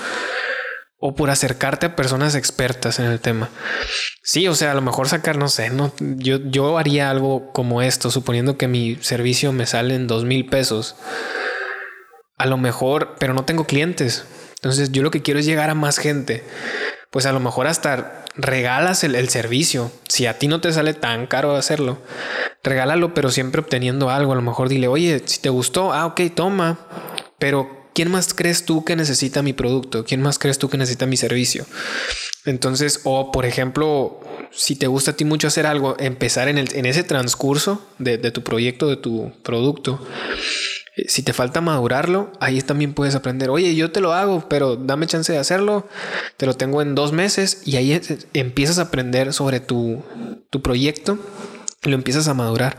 o 1.01 1.15
por 1.15 1.31
acercarte 1.31 1.87
a 1.87 1.97
personas 1.97 2.35
expertas 2.35 2.99
en 2.99 3.07
el 3.07 3.21
tema. 3.21 3.51
Sí, 4.23 4.49
o 4.49 4.55
sea, 4.55 4.73
a 4.73 4.75
lo 4.75 4.81
mejor 4.81 5.09
sacar, 5.09 5.37
no 5.37 5.49
sé, 5.49 5.71
no, 5.71 5.93
yo, 6.01 6.39
yo 6.39 6.77
haría 6.77 7.09
algo 7.09 7.53
como 7.53 7.83
esto, 7.83 8.11
suponiendo 8.11 8.57
que 8.57 8.69
mi 8.69 8.97
servicio 9.01 9.53
me 9.53 9.67
sale 9.67 9.95
en 9.95 10.07
dos 10.07 10.25
mil 10.25 10.47
pesos. 10.47 10.97
A 12.37 12.47
lo 12.47 12.57
mejor, 12.57 13.17
pero 13.19 13.35
no 13.35 13.45
tengo 13.45 13.65
clientes. 13.65 14.25
Entonces 14.57 14.91
yo 14.91 15.03
lo 15.03 15.11
que 15.11 15.23
quiero 15.23 15.41
es 15.41 15.47
llegar 15.47 15.71
a 15.71 15.75
más 15.75 15.99
gente. 15.99 16.45
Pues 17.11 17.27
a 17.27 17.33
lo 17.33 17.41
mejor 17.41 17.67
hasta 17.69 18.25
regalas 18.37 19.03
el, 19.03 19.15
el 19.15 19.29
servicio. 19.29 19.91
Si 20.09 20.27
a 20.27 20.39
ti 20.39 20.47
no 20.47 20.61
te 20.61 20.73
sale 20.73 20.95
tan 20.95 21.27
caro 21.27 21.55
hacerlo, 21.57 21.99
regálalo, 22.63 23.15
pero 23.15 23.31
siempre 23.31 23.61
obteniendo 23.61 24.11
algo. 24.11 24.33
A 24.33 24.37
lo 24.37 24.43
mejor 24.43 24.69
dile, 24.69 24.89
oye, 24.89 25.23
si 25.27 25.41
te 25.41 25.49
gustó, 25.49 25.93
ah, 25.93 26.07
ok, 26.07 26.21
toma. 26.35 26.79
Pero 27.39 27.78
¿quién 27.99 28.13
más 28.13 28.33
crees 28.33 28.65
tú 28.65 28.85
que 28.85 28.95
necesita 28.95 29.43
mi 29.43 29.53
producto? 29.53 30.05
¿Quién 30.05 30.23
más 30.23 30.39
crees 30.39 30.57
tú 30.59 30.69
que 30.69 30.79
necesita 30.79 31.05
mi 31.07 31.17
servicio? 31.17 31.67
Entonces, 32.45 33.01
o 33.03 33.33
por 33.33 33.45
ejemplo, 33.45 34.21
si 34.53 34.77
te 34.77 34.87
gusta 34.87 35.11
a 35.11 35.17
ti 35.17 35.25
mucho 35.25 35.49
hacer 35.49 35.67
algo, 35.67 35.97
empezar 35.99 36.47
en, 36.47 36.59
el, 36.59 36.69
en 36.77 36.87
ese 36.87 37.03
transcurso 37.03 37.85
de, 37.99 38.19
tu 38.31 38.45
proyecto, 38.45 38.89
de 38.89 38.99
tu 38.99 39.33
producto. 39.43 40.01
Eh, 40.97 41.07
si 41.09 41.25
te 41.25 41.33
falta 41.33 41.61
madurarlo, 41.61 42.31
ahí 42.39 42.63
también 42.63 42.95
puedes 42.95 43.17
aprender. 43.17 43.51
Oye, 43.51 43.75
yo 43.75 43.91
te 43.91 44.01
lo 44.01 44.13
hago, 44.13 44.49
pero 44.49 44.77
dame 44.77 45.09
chance 45.09 45.33
de 45.33 45.39
hacerlo. 45.39 45.89
Te 46.37 46.47
lo 46.47 46.55
tengo 46.55 46.83
en 46.83 46.95
dos 46.95 47.11
meses 47.11 47.63
y 47.65 47.79
ahí 47.79 48.01
empiezas 48.33 48.79
a 48.79 48.83
aprender 48.83 49.33
sobre 49.33 49.59
tu, 49.59 50.05
tu 50.51 50.63
proyecto 50.63 51.19
y 51.83 51.89
lo 51.89 51.97
empiezas 51.97 52.29
a 52.29 52.35
madurar. 52.35 52.79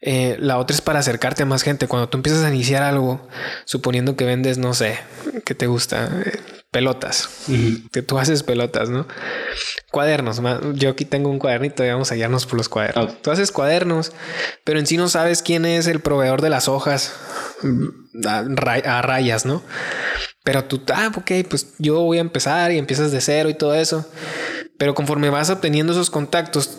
Eh, 0.00 0.36
la 0.38 0.58
otra 0.58 0.74
es 0.74 0.82
para 0.82 0.98
acercarte 0.98 1.42
a 1.42 1.46
más 1.46 1.62
gente. 1.62 1.88
Cuando 1.88 2.08
tú 2.08 2.18
empiezas 2.18 2.44
a 2.44 2.48
iniciar 2.48 2.82
algo, 2.82 3.26
suponiendo 3.64 4.16
que 4.16 4.24
vendes, 4.24 4.58
no 4.58 4.74
sé, 4.74 4.98
que 5.44 5.54
te 5.54 5.66
gusta, 5.66 6.10
eh, 6.24 6.38
pelotas, 6.70 7.30
que 7.90 8.02
tú 8.02 8.18
haces 8.18 8.42
pelotas, 8.42 8.90
¿no? 8.90 9.06
Cuadernos. 9.90 10.42
Yo 10.74 10.90
aquí 10.90 11.06
tengo 11.06 11.30
un 11.30 11.38
cuadernito 11.38 11.82
y 11.82 11.88
vamos 11.88 12.10
a 12.10 12.14
hallarnos 12.14 12.44
por 12.44 12.58
los 12.58 12.68
cuadernos. 12.68 13.22
Tú 13.22 13.30
haces 13.30 13.50
cuadernos, 13.50 14.12
pero 14.62 14.78
en 14.78 14.86
sí 14.86 14.98
no 14.98 15.08
sabes 15.08 15.40
quién 15.40 15.64
es 15.64 15.86
el 15.86 16.00
proveedor 16.00 16.42
de 16.42 16.50
las 16.50 16.68
hojas 16.68 17.14
mm, 17.62 18.26
a, 18.26 19.00
rayas, 19.00 19.46
¿no? 19.46 19.62
Pero 20.44 20.64
tú, 20.64 20.82
ah, 20.94 21.10
ok, 21.16 21.30
pues 21.48 21.74
yo 21.78 22.00
voy 22.02 22.18
a 22.18 22.20
empezar 22.20 22.70
y 22.72 22.78
empiezas 22.78 23.10
de 23.10 23.22
cero 23.22 23.48
y 23.48 23.54
todo 23.54 23.74
eso. 23.74 24.06
Pero 24.76 24.94
conforme 24.94 25.30
vas 25.30 25.48
obteniendo 25.48 25.94
esos 25.94 26.10
contactos, 26.10 26.76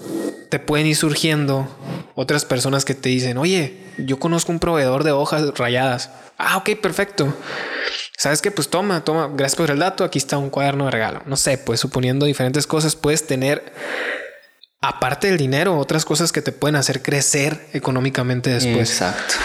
te 0.51 0.59
pueden 0.59 0.85
ir 0.85 0.95
surgiendo 0.95 1.67
otras 2.19 2.45
personas 2.45 2.83
que 2.83 2.95
te 2.95 3.09
dicen, 3.09 3.37
oye, 3.37 3.77
yo 3.99 4.17
conozco 4.17 4.51
un 4.51 4.57
proveedor 4.57 5.03
de 5.03 5.11
hojas 5.11 5.55
rayadas. 5.55 6.09
Ah, 6.39 6.57
ok, 6.57 6.71
perfecto. 6.81 7.31
¿Sabes 8.17 8.41
qué? 8.41 8.49
Pues 8.49 8.69
toma, 8.69 9.03
toma, 9.03 9.29
gracias 9.31 9.55
por 9.55 9.69
el 9.69 9.77
dato, 9.77 10.03
aquí 10.03 10.17
está 10.17 10.39
un 10.39 10.49
cuaderno 10.49 10.85
de 10.85 10.91
regalo. 10.91 11.21
No 11.27 11.37
sé, 11.37 11.59
pues 11.59 11.79
suponiendo 11.79 12.25
diferentes 12.25 12.65
cosas, 12.65 12.95
puedes 12.95 13.27
tener, 13.27 13.71
aparte 14.81 15.27
del 15.27 15.37
dinero, 15.37 15.77
otras 15.77 16.05
cosas 16.05 16.31
que 16.31 16.41
te 16.41 16.51
pueden 16.51 16.75
hacer 16.75 17.01
crecer 17.01 17.67
económicamente 17.73 18.49
después. 18.49 18.89
Exacto. 18.91 19.35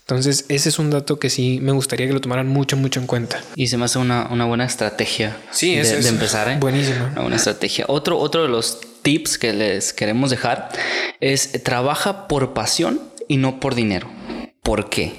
Entonces, 0.00 0.44
ese 0.48 0.70
es 0.70 0.78
un 0.80 0.90
dato 0.90 1.20
que 1.20 1.30
sí 1.30 1.60
me 1.62 1.70
gustaría 1.70 2.08
que 2.08 2.12
lo 2.12 2.20
tomaran 2.20 2.48
mucho, 2.48 2.76
mucho 2.76 2.98
en 2.98 3.06
cuenta. 3.06 3.40
Y 3.54 3.68
se 3.68 3.76
me 3.76 3.84
hace 3.84 4.00
una, 4.00 4.26
buena 4.44 4.64
estrategia 4.64 5.36
sí, 5.52 5.76
de, 5.76 5.82
es, 5.82 6.06
empezar. 6.06 6.48
¿eh? 6.48 6.56
Buenísimo. 6.58 7.06
Una 7.12 7.20
buena 7.20 7.36
estrategia. 7.36 7.84
Otro, 7.86 8.18
otro 8.18 8.42
de 8.42 8.48
los 8.48 8.80
tips 9.02 9.38
que 9.38 9.52
les 9.52 9.92
queremos 9.92 10.30
dejar 10.30 10.70
es 11.20 11.62
trabaja 11.62 12.26
por 12.26 12.54
pasión 12.54 13.00
y 13.28 13.36
no 13.36 13.60
por 13.60 13.76
dinero. 13.76 14.10
¿Por 14.64 14.90
qué? 14.90 15.14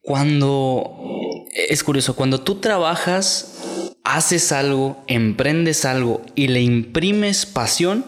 Cuando 0.00 0.96
es 1.52 1.82
curioso, 1.82 2.14
cuando 2.14 2.40
tú 2.40 2.60
trabajas, 2.60 3.61
haces 4.04 4.52
algo, 4.52 5.02
emprendes 5.06 5.84
algo 5.84 6.22
y 6.34 6.48
le 6.48 6.62
imprimes 6.62 7.46
pasión, 7.46 8.04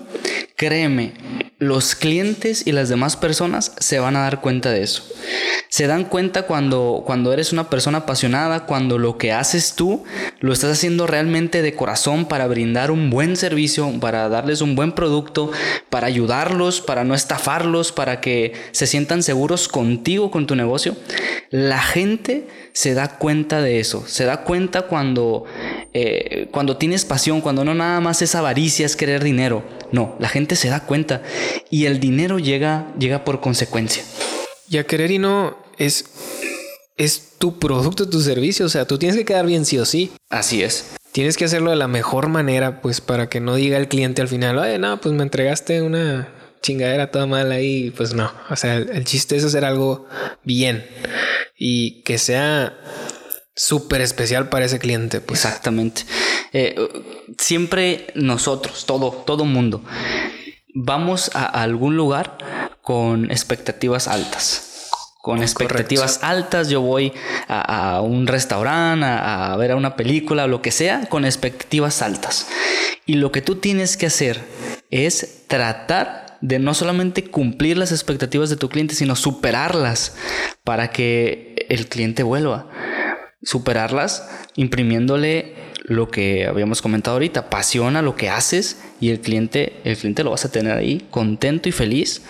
créeme, 0.57 1.13
los 1.59 1.95
clientes 1.95 2.67
y 2.67 2.73
las 2.73 2.89
demás 2.89 3.17
personas 3.17 3.73
se 3.79 3.99
van 3.99 4.17
a 4.17 4.23
dar 4.23 4.41
cuenta 4.41 4.71
de 4.71 4.83
eso. 4.83 5.05
Se 5.69 5.87
dan 5.87 6.05
cuenta 6.05 6.43
cuando, 6.43 7.03
cuando 7.05 7.33
eres 7.33 7.53
una 7.53 7.69
persona 7.69 7.99
apasionada, 7.99 8.67
cuando 8.67 8.99
lo 8.99 9.19
que 9.19 9.33
haces 9.33 9.75
tú 9.75 10.05
lo 10.41 10.53
estás 10.53 10.73
haciendo 10.73 11.07
realmente 11.07 11.63
de 11.63 11.75
corazón 11.75 12.27
para 12.27 12.47
brindar 12.47 12.91
un 12.91 13.11
buen 13.11 13.37
servicio, 13.37 13.91
para 13.99 14.29
darles 14.29 14.61
un 14.61 14.77
buen 14.77 14.93
producto, 14.93 15.51
para 15.91 16.07
ayudarlos, 16.07 16.81
para 16.81 17.03
no 17.03 17.15
estafarlos, 17.15 17.91
para 17.91 18.21
que 18.21 18.53
se 18.71 18.87
sientan 18.87 19.23
seguros 19.23 19.67
contigo, 19.67 20.31
con 20.31 20.47
tu 20.47 20.55
negocio. 20.55 20.97
La 21.51 21.81
gente 21.81 22.47
se 22.73 22.95
da 22.95 23.19
cuenta 23.19 23.61
de 23.61 23.81
eso, 23.81 24.05
se 24.07 24.25
da 24.25 24.43
cuenta 24.43 24.83
cuando, 24.83 25.45
eh, 25.95 26.49
cuando 26.51 26.77
tienes 26.77 27.05
pasión, 27.05 27.41
cuando 27.41 27.65
no 27.65 27.75
nada 27.75 28.01
más 28.01 28.21
es 28.21 28.35
avaricia, 28.35 28.85
es 28.85 28.97
querer 28.97 29.23
dinero. 29.23 29.65
No, 29.93 30.17
la 30.19 30.29
gente 30.29 30.57
se 30.57 30.69
da 30.69 30.85
cuenta 30.85 31.23
y 31.71 31.87
el 31.87 32.01
dinero 32.01 32.39
llega, 32.39 32.93
llega 32.99 33.25
por 33.25 33.41
consecuencia. 33.41 34.03
Y 34.69 34.79
a 34.79 34.85
querer 34.85 35.13
y 35.13 35.19
no 35.19 35.57
es, 35.79 36.05
es 36.97 37.35
tu 37.39 37.59
producto, 37.59 38.09
tu 38.09 38.21
servicio. 38.21 38.67
O 38.67 38.69
sea, 38.69 38.87
tú 38.87 38.99
tienes 38.99 39.17
que 39.17 39.25
quedar 39.25 39.47
bien 39.47 39.65
sí 39.65 39.79
o 39.79 39.85
sí. 39.85 40.11
Así 40.31 40.63
es. 40.63 40.95
Tienes 41.13 41.37
que 41.37 41.45
hacerlo 41.45 41.71
de 41.71 41.77
la 41.77 41.87
mejor 41.87 42.29
manera, 42.29 42.81
pues 42.83 43.01
para 43.01 43.29
que 43.29 43.39
no 43.39 43.55
diga 43.55 43.77
el 43.77 43.87
cliente 43.87 44.21
al 44.21 44.27
final, 44.27 44.59
oye, 44.59 44.81
no, 44.81 45.01
pues 45.01 45.15
me 45.15 45.23
entregaste 45.23 45.81
una 45.81 46.29
chingadera 46.61 47.13
toda 47.13 47.27
mala 47.27 47.61
y 47.61 47.93
pues 47.93 48.15
no. 48.15 48.33
O 48.51 48.57
sea, 48.57 48.77
el, 48.79 49.05
chiste 49.05 49.37
es 49.37 49.45
hacer 49.45 49.65
algo 49.65 50.09
bien 50.43 50.85
y 51.57 52.03
que 52.03 52.19
sea 52.19 52.77
súper 53.55 54.01
especial 54.01 54.49
para 54.49 54.67
ese 54.67 54.79
cliente. 54.79 55.21
Pues. 55.21 55.45
Exactamente. 55.45 56.03
Eh, 56.53 56.77
siempre 57.39 58.09
nosotros, 58.15 58.87
todo, 58.87 59.11
todo 59.11 59.45
mundo, 59.45 59.83
vamos 60.75 61.31
a 61.35 61.45
algún 61.45 61.97
lugar 61.97 62.39
con 62.83 63.31
expectativas 63.31 64.09
altas 64.09 64.73
con 65.25 65.41
expectativas 65.41 66.23
altas, 66.23 66.69
yo 66.69 66.83
voy 66.83 67.11
a, 67.49 68.03
un 68.03 68.27
restaurante, 68.27 69.07
a, 69.07 69.57
ver 69.57 69.71
a 69.71 69.77
una 69.77 69.97
película, 69.97 70.45
o 70.45 70.49
lo 70.49 70.61
que 70.61 70.71
sea, 70.71 71.07
con 71.09 71.25
expectativas 71.25 72.03
altas. 72.03 72.47
Y 73.07 73.15
lo 73.15 73.33
que 73.33 73.41
tú 73.41 73.55
tienes 73.55 73.97
que 73.97 74.05
hacer 74.05 74.45
es 74.91 75.47
tratar 75.49 76.37
de 76.43 76.59
no 76.59 76.75
solamente 76.75 77.25
cumplir 77.25 77.79
las 77.79 77.91
expectativas 77.91 78.51
de 78.51 78.59
tu 78.59 78.69
cliente, 78.69 78.95
sino 78.95 79.17
superarlas 79.17 80.15
para 80.63 80.91
que 80.91 81.67
el 81.71 81.89
cliente 81.89 82.23
vuelva. 82.23 82.69
Superarlas 83.45 84.29
imprimiéndole 84.57 85.55
lo 85.85 86.11
que 86.11 86.47
habíamos 86.47 86.81
comentado 86.81 87.17
ahorita, 87.17 87.51
pasión 87.51 87.97
a 87.97 88.03
lo 88.03 88.17
que 88.17 88.31
haces 88.31 88.79
y 89.01 89.11
el 89.11 89.21
cliente, 89.21 89.81
el 89.85 89.97
cliente 89.97 90.25
lo 90.25 90.31
vas 90.31 90.45
a 90.45 90.51
tener 90.51 90.77
ahí 90.77 91.07
contento 91.11 91.69
y 91.69 91.73
feliz 91.73 92.23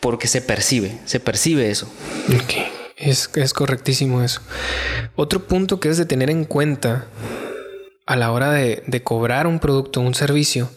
porque 0.00 0.26
se 0.26 0.40
percibe, 0.40 0.98
se 1.04 1.20
percibe 1.20 1.70
eso. 1.70 1.88
Es, 2.96 3.30
es 3.34 3.52
correctísimo 3.52 4.22
eso. 4.22 4.40
Otro 5.14 5.46
punto 5.46 5.78
que 5.78 5.88
es 5.88 5.98
de 5.98 6.06
tener 6.06 6.30
en 6.30 6.44
cuenta 6.44 7.06
a 8.06 8.16
la 8.16 8.32
hora 8.32 8.50
de, 8.52 8.82
de 8.86 9.02
cobrar 9.02 9.46
un 9.46 9.60
producto 9.60 10.00
o 10.00 10.04
un 10.04 10.14
servicio, 10.14 10.70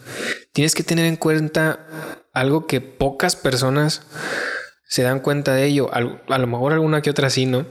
tienes 0.52 0.74
que 0.74 0.82
tener 0.82 1.06
en 1.06 1.16
cuenta 1.16 1.86
algo 2.32 2.66
que 2.66 2.80
pocas 2.80 3.36
personas 3.36 4.02
se 4.90 5.02
dan 5.02 5.20
cuenta 5.20 5.54
de 5.54 5.66
ello. 5.66 5.88
A, 5.92 6.00
lo 6.00 6.46
mejor 6.46 6.72
alguna 6.72 7.00
que 7.00 7.10
otra 7.10 7.30
sí, 7.30 7.46
¿no? 7.46 7.66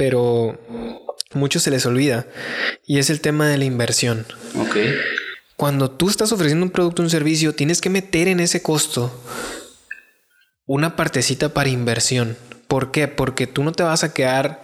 Pero 0.00 0.58
mucho 1.34 1.60
se 1.60 1.70
les 1.70 1.84
olvida. 1.84 2.26
Y 2.86 3.00
es 3.00 3.10
el 3.10 3.20
tema 3.20 3.48
de 3.48 3.58
la 3.58 3.66
inversión. 3.66 4.24
Ok. 4.58 4.78
Cuando 5.56 5.90
tú 5.90 6.08
estás 6.08 6.32
ofreciendo 6.32 6.64
un 6.64 6.72
producto 6.72 7.02
o 7.02 7.04
un 7.04 7.10
servicio, 7.10 7.54
tienes 7.54 7.82
que 7.82 7.90
meter 7.90 8.26
en 8.26 8.40
ese 8.40 8.62
costo 8.62 9.12
una 10.64 10.96
partecita 10.96 11.50
para 11.50 11.68
inversión. 11.68 12.38
¿Por 12.66 12.92
qué? 12.92 13.08
Porque 13.08 13.46
tú 13.46 13.62
no 13.62 13.72
te 13.72 13.82
vas 13.82 14.02
a 14.02 14.14
quedar 14.14 14.62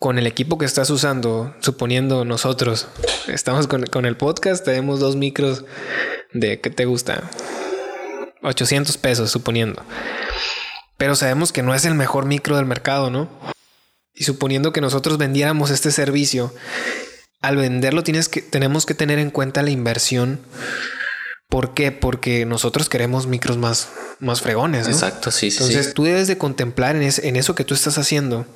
con 0.00 0.18
el 0.18 0.26
equipo 0.26 0.58
que 0.58 0.66
estás 0.66 0.90
usando, 0.90 1.54
suponiendo 1.60 2.24
nosotros, 2.24 2.88
estamos 3.28 3.68
con, 3.68 3.84
con 3.84 4.06
el 4.06 4.16
podcast, 4.16 4.64
tenemos 4.64 4.98
dos 4.98 5.14
micros 5.14 5.64
de, 6.32 6.60
¿qué 6.60 6.70
te 6.70 6.84
gusta? 6.84 7.30
800 8.42 8.98
pesos, 8.98 9.30
suponiendo. 9.30 9.84
Pero 10.96 11.14
sabemos 11.14 11.52
que 11.52 11.62
no 11.62 11.76
es 11.76 11.84
el 11.84 11.94
mejor 11.94 12.26
micro 12.26 12.56
del 12.56 12.66
mercado, 12.66 13.08
¿no? 13.08 13.53
Y 14.14 14.24
suponiendo 14.24 14.72
que 14.72 14.80
nosotros 14.80 15.18
vendiéramos 15.18 15.70
este 15.70 15.90
servicio, 15.90 16.54
al 17.40 17.56
venderlo 17.56 18.02
tienes 18.02 18.28
que, 18.28 18.40
tenemos 18.42 18.86
que 18.86 18.94
tener 18.94 19.18
en 19.18 19.30
cuenta 19.30 19.62
la 19.62 19.70
inversión. 19.70 20.40
¿Por 21.48 21.74
qué? 21.74 21.92
Porque 21.92 22.46
nosotros 22.46 22.88
queremos 22.88 23.26
micros 23.26 23.58
más, 23.58 23.88
más 24.18 24.40
fregones. 24.40 24.88
Exacto, 24.88 25.30
sí, 25.30 25.50
sí. 25.50 25.62
Entonces 25.62 25.94
tú 25.94 26.04
debes 26.04 26.26
de 26.26 26.38
contemplar 26.38 26.96
en, 26.96 27.02
en 27.02 27.36
eso 27.36 27.54
que 27.54 27.64
tú 27.64 27.74
estás 27.74 27.98
haciendo 27.98 28.46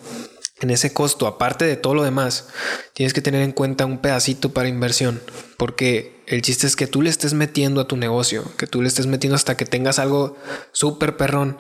en 0.61 0.71
ese 0.71 0.93
costo, 0.93 1.27
aparte 1.27 1.65
de 1.65 1.77
todo 1.77 1.95
lo 1.95 2.03
demás, 2.03 2.47
tienes 2.93 3.13
que 3.13 3.21
tener 3.21 3.43
en 3.43 3.53
cuenta 3.53 3.87
un 3.87 3.99
pedacito 3.99 4.53
para 4.53 4.69
inversión, 4.69 5.23
porque 5.57 6.18
el 6.31 6.43
chiste 6.43 6.67
es 6.67 6.77
que 6.77 6.87
tú 6.87 7.03
le 7.03 7.11
estés 7.11 7.33
metiendo 7.33 7.81
a 7.81 7.89
tu 7.89 7.97
negocio, 7.97 8.45
que 8.57 8.67
tú 8.67 8.83
le 8.83 8.89
estés 8.89 9.07
metiendo 9.07 9.35
hasta 9.35 9.57
que 9.57 9.65
tengas 9.65 9.99
algo 9.99 10.37
súper 10.73 11.17
perrón 11.17 11.59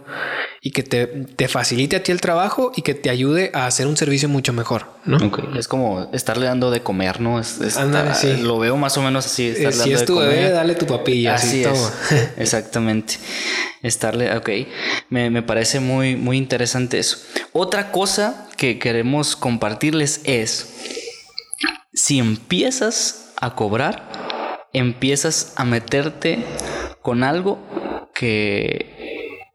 y 0.60 0.72
que 0.72 0.82
te, 0.82 1.48
facilite 1.48 1.96
a 1.96 2.02
ti 2.02 2.12
el 2.12 2.20
trabajo 2.20 2.72
y 2.76 2.82
que 2.82 2.94
te 2.94 3.10
ayude 3.10 3.50
a 3.54 3.66
hacer 3.66 3.86
un 3.86 3.96
servicio 3.96 4.28
mucho 4.28 4.52
mejor, 4.52 4.86
¿no? 5.04 5.18
Es 5.56 5.68
como 5.68 6.10
estarle 6.12 6.46
dando 6.46 6.70
de 6.70 6.82
comer, 6.82 7.20
¿no? 7.20 7.40
Es, 7.40 7.58
sí. 8.14 8.36
Lo 8.42 8.58
veo 8.58 8.76
más 8.76 8.96
o 8.98 9.02
menos 9.02 9.26
así. 9.26 9.46
Eh, 9.56 9.72
si 9.72 9.92
es 9.92 10.04
tu 10.04 10.18
bebé, 10.18 10.50
dale 10.50 10.74
tu 10.74 10.86
papilla. 10.86 11.36
Así, 11.36 11.64
es. 11.64 11.92
Exactamente. 12.36 13.14
Estarle, 13.82 14.36
ok. 14.36 14.50
Me, 15.08 15.30
me 15.30 15.42
parece 15.42 15.80
muy, 15.80 16.16
muy 16.16 16.36
interesante 16.36 16.98
eso. 16.98 17.18
Otra 17.52 17.90
cosa 17.92 18.48
que 18.56 18.78
queremos 18.78 19.36
compartirles 19.36 20.20
es, 20.24 20.74
si 21.94 22.18
empiezas 22.18 23.32
a 23.40 23.54
cobrar, 23.54 24.27
empiezas 24.72 25.52
a 25.56 25.64
meterte 25.64 26.44
con 27.02 27.24
algo 27.24 27.58
que 28.14 28.98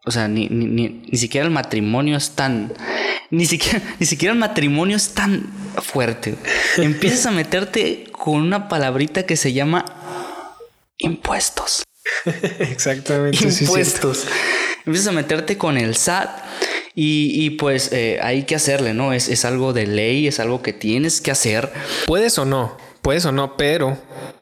o 0.05 0.11
sea, 0.11 0.27
ni, 0.27 0.49
ni, 0.49 1.05
ni, 1.09 1.17
siquiera 1.17 1.45
el 1.45 1.51
matrimonio 1.51 2.17
es 2.17 2.31
tan. 2.31 2.73
Ni 3.29 3.45
siquiera, 3.45 3.81
ni 3.99 4.05
siquiera 4.05 4.33
el 4.33 4.39
matrimonio 4.39 4.97
es 4.97 5.13
tan 5.13 5.49
fuerte. 5.81 6.35
Empiezas 6.77 7.25
a 7.27 7.31
meterte 7.31 8.05
con 8.11 8.41
una 8.41 8.67
palabrita 8.67 9.25
que 9.25 9.37
se 9.37 9.53
llama 9.53 9.85
impuestos. 10.97 11.83
Exactamente. 12.59 13.37
Impuestos. 13.61 14.27
Empiezas 14.85 15.07
a 15.07 15.13
meterte 15.13 15.57
con 15.57 15.77
el 15.77 15.95
SAT. 15.95 16.29
Y, 16.95 17.49
pues 17.51 17.91
eh, 17.91 18.19
hay 18.21 18.43
que 18.43 18.53
hacerle, 18.53 18.93
¿no? 18.93 19.13
Es, 19.13 19.27
es 19.27 19.45
algo 19.45 19.73
de 19.73 19.87
ley, 19.87 20.27
es 20.27 20.39
algo 20.39 20.61
que 20.61 20.73
tienes 20.73 21.21
que 21.21 21.31
hacer. 21.31 21.73
Puedes 22.05 22.37
o 22.37 22.45
no, 22.45 22.77
puedes 23.03 23.25
o 23.25 23.31
no, 23.31 23.55
pero 23.57 23.99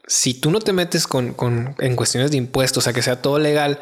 si 0.08 0.34
tú 0.34 0.52
no 0.52 0.60
te 0.60 0.72
metes 0.72 1.08
con, 1.08 1.34
con, 1.34 1.76
en 1.80 1.98
cuestiones 1.98 2.32
de 2.32 2.38
impuestos, 2.38 2.88
a 2.88 2.94
que 2.94 3.02
sea 3.02 3.22
todo 3.22 3.40
legal, 3.40 3.82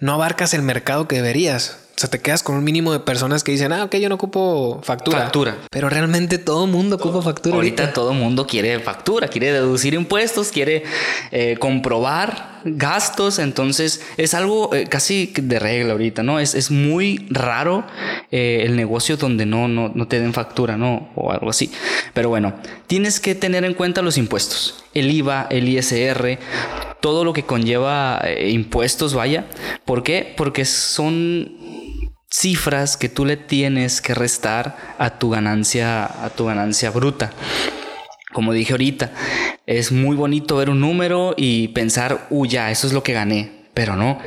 no 0.00 0.14
abarcas 0.14 0.54
el 0.54 0.62
mercado 0.62 1.06
que 1.06 1.16
deberías. 1.16 1.78
O 1.96 1.98
sea, 1.98 2.10
te 2.10 2.20
quedas 2.20 2.42
con 2.42 2.56
un 2.56 2.62
mínimo 2.62 2.92
de 2.92 3.00
personas 3.00 3.42
que 3.42 3.52
dicen, 3.52 3.72
ah, 3.72 3.84
ok, 3.84 3.96
yo 3.96 4.10
no 4.10 4.16
ocupo 4.16 4.80
factura. 4.82 5.18
Factura. 5.18 5.56
Pero 5.70 5.88
realmente 5.88 6.36
todo 6.36 6.66
mundo 6.66 6.96
ocupa 6.96 7.22
factura. 7.22 7.56
Ahorita, 7.56 7.94
todo 7.94 8.12
el 8.12 8.18
mundo 8.18 8.46
quiere 8.46 8.78
factura, 8.80 9.28
quiere 9.28 9.50
deducir 9.50 9.94
impuestos, 9.94 10.48
quiere 10.48 10.82
eh, 11.30 11.56
comprobar 11.58 12.60
gastos. 12.64 13.38
Entonces, 13.38 14.02
es 14.18 14.34
algo 14.34 14.74
eh, 14.74 14.84
casi 14.90 15.32
de 15.34 15.58
regla 15.58 15.92
ahorita, 15.92 16.22
¿no? 16.22 16.38
Es, 16.38 16.54
es 16.54 16.70
muy 16.70 17.26
raro 17.30 17.86
eh, 18.30 18.64
el 18.66 18.76
negocio 18.76 19.16
donde 19.16 19.46
no, 19.46 19.66
no, 19.66 19.90
no 19.94 20.06
te 20.06 20.20
den 20.20 20.34
factura, 20.34 20.76
¿no? 20.76 21.08
O 21.14 21.32
algo 21.32 21.48
así. 21.48 21.72
Pero 22.12 22.28
bueno, 22.28 22.52
tienes 22.88 23.20
que 23.20 23.34
tener 23.34 23.64
en 23.64 23.72
cuenta 23.72 24.02
los 24.02 24.18
impuestos. 24.18 24.84
El 24.92 25.10
IVA, 25.10 25.46
el 25.48 25.66
ISR, 25.66 26.38
todo 27.00 27.24
lo 27.24 27.32
que 27.32 27.44
conlleva 27.44 28.22
impuestos, 28.46 29.14
vaya. 29.14 29.46
¿Por 29.86 30.02
qué? 30.02 30.34
Porque 30.36 30.66
son 30.66 31.55
cifras 32.38 32.98
que 32.98 33.08
tú 33.08 33.24
le 33.24 33.38
tienes 33.38 34.02
que 34.02 34.14
restar 34.14 34.76
a 34.98 35.18
tu 35.18 35.30
ganancia, 35.30 36.04
a 36.04 36.28
tu 36.30 36.44
ganancia 36.44 36.90
bruta. 36.90 37.32
Como 38.32 38.52
dije 38.52 38.74
ahorita, 38.74 39.10
es 39.64 39.90
muy 39.90 40.16
bonito 40.16 40.56
ver 40.56 40.68
un 40.68 40.80
número 40.80 41.34
y 41.38 41.68
pensar, 41.68 42.26
uy, 42.28 42.50
ya, 42.50 42.70
eso 42.70 42.86
es 42.86 42.92
lo 42.92 43.02
que 43.02 43.14
gané. 43.14 43.56
Pero 43.72 43.94
no, 43.94 44.18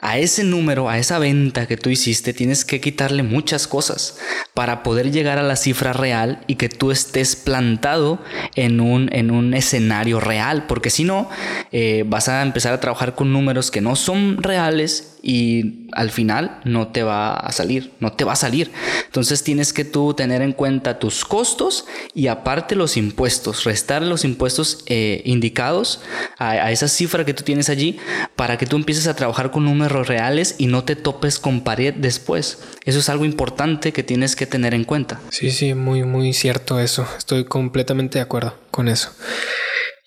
a 0.00 0.18
ese 0.18 0.42
número, 0.42 0.88
a 0.88 0.98
esa 0.98 1.20
venta 1.20 1.66
que 1.66 1.76
tú 1.76 1.90
hiciste, 1.90 2.32
tienes 2.32 2.64
que 2.64 2.80
quitarle 2.80 3.22
muchas 3.22 3.68
cosas 3.68 4.18
para 4.52 4.82
poder 4.82 5.12
llegar 5.12 5.38
a 5.38 5.44
la 5.44 5.54
cifra 5.54 5.92
real 5.92 6.40
y 6.48 6.56
que 6.56 6.68
tú 6.68 6.90
estés 6.90 7.36
plantado 7.36 8.20
en 8.56 8.80
un, 8.80 9.08
en 9.12 9.30
un 9.30 9.54
escenario 9.54 10.18
real, 10.18 10.66
porque 10.66 10.90
si 10.90 11.04
no, 11.04 11.30
eh, 11.70 12.02
vas 12.04 12.28
a 12.28 12.42
empezar 12.42 12.72
a 12.72 12.80
trabajar 12.80 13.14
con 13.14 13.32
números 13.32 13.70
que 13.70 13.80
no 13.80 13.94
son 13.94 14.42
reales 14.42 15.15
y 15.28 15.88
al 15.90 16.12
final 16.12 16.60
no 16.64 16.86
te 16.86 17.02
va 17.02 17.34
a 17.34 17.50
salir, 17.50 17.90
no 17.98 18.12
te 18.12 18.22
va 18.22 18.34
a 18.34 18.36
salir. 18.36 18.70
Entonces 19.06 19.42
tienes 19.42 19.72
que 19.72 19.84
tú 19.84 20.14
tener 20.14 20.40
en 20.40 20.52
cuenta 20.52 21.00
tus 21.00 21.24
costos 21.24 21.84
y 22.14 22.28
aparte 22.28 22.76
los 22.76 22.96
impuestos, 22.96 23.64
restar 23.64 24.02
los 24.02 24.24
impuestos 24.24 24.84
eh, 24.86 25.22
indicados 25.24 26.00
a, 26.38 26.70
esa 26.70 26.86
cifra 26.86 27.24
que 27.24 27.34
tú 27.34 27.42
tienes 27.42 27.68
allí 27.70 27.98
para 28.36 28.56
que 28.56 28.66
tú 28.66 28.76
empieces 28.76 29.08
a 29.08 29.16
trabajar 29.16 29.50
con 29.50 29.64
números 29.64 30.06
reales 30.06 30.54
y 30.58 30.68
no 30.68 30.84
te 30.84 30.94
topes 30.94 31.40
con 31.40 31.62
pared 31.62 31.92
después. 31.94 32.60
Eso 32.84 33.00
es 33.00 33.08
algo 33.08 33.24
importante 33.24 33.92
que 33.92 34.04
tienes 34.04 34.36
que 34.36 34.46
tener 34.46 34.74
en 34.74 34.84
cuenta. 34.84 35.20
Sí, 35.30 35.50
sí, 35.50 35.74
muy, 35.74 36.04
muy 36.04 36.34
cierto 36.34 36.78
eso. 36.78 37.04
Estoy 37.18 37.46
completamente 37.46 38.20
de 38.20 38.22
acuerdo 38.22 38.56
con 38.70 38.86
eso. 38.86 39.10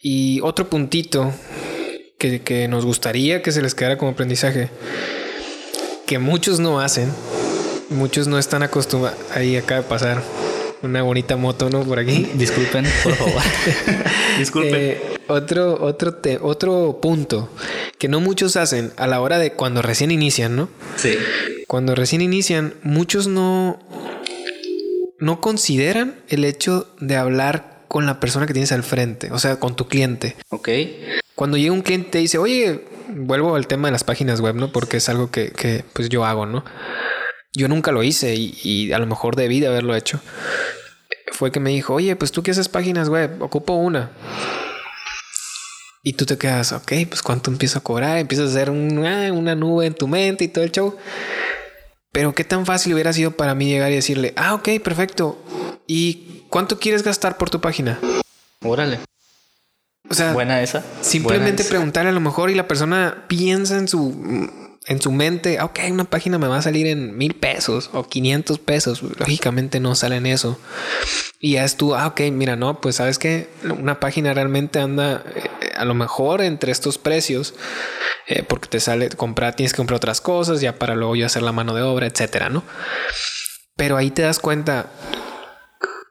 Y 0.01 0.39
otro 0.43 0.69
puntito 0.69 1.33
que, 2.19 2.67
nos 2.67 2.85
gustaría 2.85 3.41
que 3.41 3.51
se 3.51 3.61
les 3.61 3.73
quedara 3.73 3.97
como 3.97 4.11
aprendizaje, 4.11 4.69
que 6.05 6.19
muchos 6.19 6.59
no 6.59 6.79
hacen, 6.81 7.09
muchos 7.89 8.27
no 8.27 8.37
están 8.37 8.61
acostumbrados. 8.61 9.17
Ahí 9.33 9.55
acaba 9.55 9.81
de 9.81 9.87
pasar 9.87 10.21
una 10.81 11.01
bonita 11.01 11.37
moto, 11.37 11.69
¿no? 11.69 11.83
Por 11.83 11.99
aquí. 11.99 12.29
Disculpen, 12.35 12.85
por 13.03 13.15
favor. 13.15 13.41
Disculpen. 14.37 14.75
Eh, 14.75 15.01
otro, 15.27 15.81
otro, 15.81 16.19
otro 16.41 16.99
punto 17.01 17.49
que 17.97 18.09
no 18.09 18.19
muchos 18.19 18.55
hacen 18.57 18.91
a 18.97 19.07
la 19.07 19.21
hora 19.21 19.39
de 19.39 19.53
cuando 19.53 19.81
recién 19.81 20.11
inician, 20.11 20.55
¿no? 20.55 20.69
Sí. 20.97 21.17
Cuando 21.67 21.95
recién 21.95 22.21
inician, 22.21 22.73
muchos 22.83 23.27
no, 23.27 23.79
no 25.19 25.39
consideran 25.39 26.19
el 26.27 26.43
hecho 26.43 26.93
de 26.99 27.15
hablar 27.15 27.83
con 27.87 28.05
la 28.05 28.19
persona 28.19 28.45
que 28.45 28.53
tienes 28.53 28.71
al 28.71 28.83
frente, 28.83 29.31
o 29.31 29.39
sea, 29.39 29.57
con 29.57 29.75
tu 29.75 29.87
cliente. 29.87 30.35
Ok. 30.49 30.69
Cuando 31.39 31.55
llega 31.55 31.71
un 31.71 31.83
cliente 31.83 32.09
y 32.09 32.11
te 32.11 32.17
dice, 32.17 32.37
oye, 32.37 32.83
vuelvo 33.07 33.55
al 33.55 33.65
tema 33.65 33.87
de 33.87 33.93
las 33.93 34.03
páginas 34.03 34.41
web, 34.41 34.55
¿no? 34.55 34.73
Porque 34.73 34.97
es 34.97 35.07
algo 35.07 35.31
que, 35.31 35.85
pues 35.93 36.09
yo 36.09 36.25
hago, 36.25 36.45
¿no? 36.45 36.65
Yo 37.53 37.69
nunca 37.69 37.93
lo 37.93 38.03
hice 38.03 38.35
y, 38.35 38.91
a 38.91 38.99
lo 38.99 39.05
mejor 39.05 39.37
debí 39.37 39.61
de 39.61 39.67
haberlo 39.67 39.95
hecho. 39.95 40.19
Fue 41.31 41.49
que 41.49 41.61
me 41.61 41.69
dijo, 41.69 41.93
oye, 41.93 42.13
pues 42.17 42.33
tú 42.33 42.43
qué 42.43 42.51
haces 42.51 42.67
páginas 42.67 43.07
web, 43.07 43.41
ocupo 43.41 43.71
una. 43.71 44.11
Y 46.03 46.11
tú 46.11 46.25
te 46.25 46.37
quedas, 46.37 46.73
ok, 46.73 46.91
pues 47.07 47.21
cuánto 47.21 47.51
empiezo 47.51 47.79
a 47.79 47.83
cobrar, 47.83 48.17
empiezas 48.17 48.47
a 48.47 48.49
hacer 48.49 48.69
una, 48.69 49.31
una 49.31 49.55
nube 49.55 49.85
en 49.85 49.93
tu 49.93 50.09
mente 50.09 50.43
y 50.43 50.49
todo 50.49 50.65
el 50.65 50.73
show. 50.73 50.97
Pero 52.11 52.35
qué 52.35 52.43
tan 52.43 52.65
fácil 52.65 52.95
hubiera 52.95 53.13
sido 53.13 53.31
para 53.31 53.55
mí 53.55 53.69
llegar 53.69 53.93
y 53.93 53.95
decirle, 53.95 54.33
ah, 54.35 54.55
ok, 54.55 54.71
perfecto. 54.83 55.41
¿Y 55.87 56.43
cuánto 56.49 56.79
quieres 56.79 57.03
gastar 57.03 57.37
por 57.37 57.49
tu 57.49 57.61
página? 57.61 57.97
Órale. 58.61 58.99
O 60.09 60.13
sea, 60.13 60.33
buena 60.33 60.61
esa. 60.61 60.83
Simplemente 61.01 61.63
preguntarle 61.63 62.09
a 62.09 62.13
lo 62.13 62.19
mejor 62.19 62.49
y 62.49 62.55
la 62.55 62.67
persona 62.67 63.25
piensa 63.27 63.77
en 63.77 63.87
su 63.87 64.49
en 64.89 65.01
su 65.01 65.11
mente, 65.11 65.61
ok, 65.61 65.79
una 65.91 66.05
página 66.05 66.39
me 66.39 66.47
va 66.47 66.57
a 66.57 66.61
salir 66.63 66.87
en 66.87 67.15
mil 67.15 67.35
pesos 67.35 67.91
o 67.93 68.07
500 68.07 68.57
pesos. 68.57 69.03
Lógicamente 69.03 69.79
no 69.79 69.93
sale 69.93 70.15
en 70.15 70.25
eso. 70.25 70.59
Y 71.39 71.53
ya 71.53 71.63
es 71.63 71.77
tú, 71.77 71.93
ah, 71.93 72.07
ok, 72.07 72.21
mira, 72.31 72.55
no, 72.55 72.81
pues 72.81 72.95
sabes 72.95 73.19
que 73.19 73.49
una 73.77 73.99
página 73.99 74.33
realmente 74.33 74.79
anda 74.79 75.23
eh, 75.35 75.71
a 75.77 75.85
lo 75.85 75.93
mejor 75.93 76.41
entre 76.41 76.71
estos 76.71 76.97
precios, 76.97 77.53
eh, 78.27 78.41
porque 78.41 78.67
te 78.67 78.79
sale 78.79 79.09
comprar, 79.09 79.55
tienes 79.55 79.73
que 79.73 79.77
comprar 79.77 79.97
otras 79.97 80.21
cosas 80.21 80.59
ya 80.59 80.79
para 80.79 80.95
luego 80.95 81.15
yo 81.15 81.27
hacer 81.27 81.43
la 81.43 81.51
mano 81.51 81.75
de 81.75 81.83
obra, 81.83 82.07
etcétera, 82.07 82.49
¿no? 82.49 82.63
Pero 83.75 83.95
ahí 83.95 84.09
te 84.09 84.23
das 84.23 84.39
cuenta, 84.39 84.91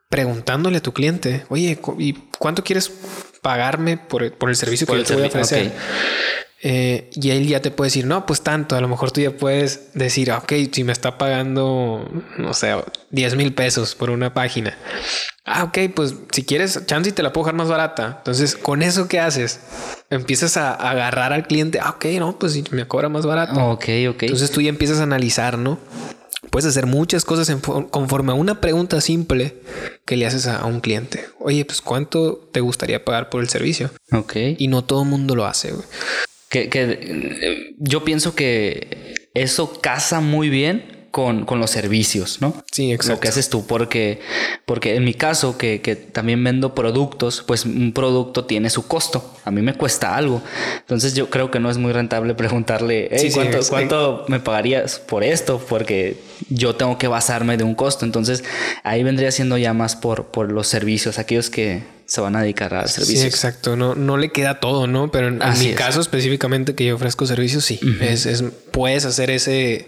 preguntándole 0.09 0.77
a 0.77 0.81
tu 0.81 0.93
cliente, 0.93 1.45
oye, 1.49 1.79
¿y 1.97 2.13
cuánto 2.37 2.63
quieres 2.63 2.91
pagarme 3.41 3.97
por, 3.97 4.23
el 4.23 4.55
servicio 4.55 4.87
que 4.87 4.97
yo 4.97 5.03
te 5.03 5.13
voy 5.15 5.23
a 5.23 5.27
ofrecer. 5.27 5.71
Eh, 6.61 7.09
y 7.13 7.29
él 7.29 7.47
ya 7.47 7.61
te 7.61 7.71
puede 7.71 7.87
decir, 7.87 8.05
no, 8.05 8.25
pues 8.25 8.41
tanto. 8.41 8.75
A 8.75 8.81
lo 8.81 8.87
mejor 8.87 9.11
tú 9.11 9.21
ya 9.21 9.31
puedes 9.31 9.93
decir, 9.93 10.31
ok, 10.31 10.51
si 10.71 10.83
me 10.83 10.91
está 10.91 11.17
pagando, 11.17 12.09
no 12.37 12.53
sé, 12.53 12.75
10 13.11 13.35
mil 13.35 13.53
pesos 13.53 13.95
por 13.95 14.09
una 14.09 14.33
página. 14.33 14.77
Ah, 15.45 15.63
ok, 15.63 15.77
pues 15.95 16.15
si 16.31 16.45
quieres, 16.45 16.85
chance 16.85 17.09
y 17.09 17.13
te 17.13 17.23
la 17.23 17.31
puedo 17.31 17.45
dejar 17.45 17.55
más 17.55 17.69
barata. 17.69 18.15
Entonces, 18.17 18.55
con 18.55 18.81
eso, 18.81 19.07
¿qué 19.07 19.19
haces? 19.19 19.61
Empiezas 20.09 20.57
a, 20.57 20.73
agarrar 20.73 21.31
al 21.31 21.47
cliente. 21.47 21.79
Ah, 21.81 21.91
ok, 21.91 22.05
no, 22.19 22.37
pues 22.37 22.53
si 22.53 22.63
me 22.71 22.87
cobra 22.87 23.07
más 23.07 23.25
barato. 23.25 23.59
Ok, 23.71 23.85
ok. 24.09 24.23
Entonces 24.23 24.51
tú 24.51 24.61
ya 24.61 24.69
empiezas 24.69 24.99
a 24.99 25.03
analizar, 25.03 25.57
¿no? 25.57 25.79
Puedes 26.51 26.69
hacer 26.69 26.85
muchas 26.85 27.25
cosas 27.25 27.53
conforme 27.91 28.31
a 28.31 28.35
una 28.35 28.61
pregunta 28.61 29.01
simple 29.01 29.55
que 30.05 30.15
le 30.15 30.25
haces 30.25 30.47
a, 30.47 30.65
un 30.65 30.79
cliente. 30.79 31.25
Oye, 31.39 31.65
pues 31.65 31.81
¿cuánto 31.81 32.49
te 32.51 32.61
gustaría 32.61 33.03
pagar 33.03 33.29
por 33.29 33.41
el 33.41 33.49
servicio? 33.49 33.91
Ok. 34.11 34.35
Y 34.57 34.67
no 34.69 34.83
todo 34.83 35.03
el 35.03 35.09
mundo 35.09 35.35
lo 35.35 35.45
hace. 35.45 35.73
Que, 36.49 36.69
que, 36.69 37.75
yo 37.77 38.05
pienso 38.05 38.35
que 38.35 39.29
eso 39.33 39.79
casa 39.81 40.21
muy 40.21 40.49
bien 40.49 40.98
con, 41.11 41.45
con, 41.45 41.59
los 41.59 41.71
servicios, 41.71 42.39
¿no? 42.41 42.63
Sí, 42.71 42.91
exacto. 42.91 43.13
Lo 43.13 43.19
que 43.19 43.27
haces 43.29 43.49
tú, 43.49 43.65
porque, 43.65 44.19
porque 44.65 44.95
en 44.95 45.03
mi 45.03 45.13
caso, 45.13 45.57
que, 45.57 45.81
que, 45.81 45.95
también 45.95 46.43
vendo 46.43 46.75
productos, 46.75 47.43
pues 47.45 47.65
un 47.65 47.93
producto 47.93 48.45
tiene 48.45 48.69
su 48.69 48.87
costo. 48.87 49.33
A 49.45 49.51
mí 49.51 49.61
me 49.61 49.73
cuesta 49.73 50.15
algo. 50.15 50.41
Entonces 50.77 51.15
yo 51.15 51.29
creo 51.29 51.51
que 51.51 51.59
no 51.59 51.69
es 51.69 51.77
muy 51.77 51.93
rentable 51.93 52.35
preguntarle, 52.35 53.09
¿cuánto, 53.33 53.59
¿cuánto 53.69 54.25
me 54.27 54.39
pagarías 54.39 54.99
por 54.99 55.23
esto? 55.23 55.59
Porque 55.67 56.17
yo 56.49 56.75
tengo 56.75 56.97
que 56.97 57.07
basarme 57.07 57.57
de 57.57 57.63
un 57.63 57.75
costo. 57.75 58.05
Entonces 58.05 58.43
ahí 58.83 59.03
vendría 59.03 59.31
siendo 59.31 59.57
ya 59.57 59.73
más 59.73 59.95
por, 59.95 60.27
por 60.27 60.51
los 60.51 60.67
servicios, 60.67 61.17
aquellos 61.17 61.49
que 61.49 61.83
se 62.05 62.21
van 62.21 62.35
a 62.35 62.41
dedicar 62.41 62.73
a 62.73 62.87
servicios. 62.87 63.21
Sí, 63.21 63.27
exacto. 63.27 63.75
No, 63.75 63.93
no 63.93 64.17
le 64.17 64.31
queda 64.31 64.59
todo, 64.59 64.87
¿no? 64.87 65.11
Pero 65.11 65.27
en, 65.27 65.39
mi 65.59 65.73
caso 65.73 66.01
específicamente 66.01 66.73
que 66.73 66.85
yo 66.85 66.95
ofrezco 66.95 67.25
servicios, 67.25 67.65
sí. 67.65 67.79
es, 68.01 68.25
es, 68.25 68.43
puedes 68.71 69.05
hacer 69.05 69.29
ese 69.29 69.87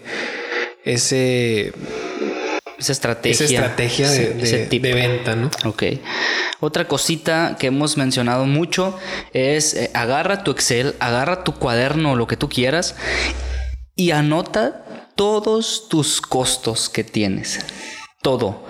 ese 0.84 1.72
esa 2.78 2.92
estrategia, 2.92 3.34
esa 3.34 3.44
estrategia 3.44 4.10
de, 4.10 4.66
de, 4.66 4.94
venta, 4.94 5.36
¿no? 5.36 5.50
Ok. 5.64 5.84
Otra 6.60 6.88
cosita 6.88 7.56
que 7.58 7.68
hemos 7.68 7.96
mencionado 7.96 8.44
mucho 8.46 8.98
es 9.32 9.74
eh, 9.74 9.90
agarra 9.94 10.42
tu 10.42 10.50
Excel, 10.50 10.96
agarra 10.98 11.44
tu 11.44 11.54
cuaderno, 11.54 12.16
lo 12.16 12.26
que 12.26 12.36
tú 12.36 12.48
quieras, 12.48 12.96
y 13.94 14.10
anota 14.10 14.84
todos 15.14 15.88
tus 15.88 16.20
costos 16.20 16.88
que 16.88 17.04
tienes. 17.04 17.60
Todo 18.22 18.62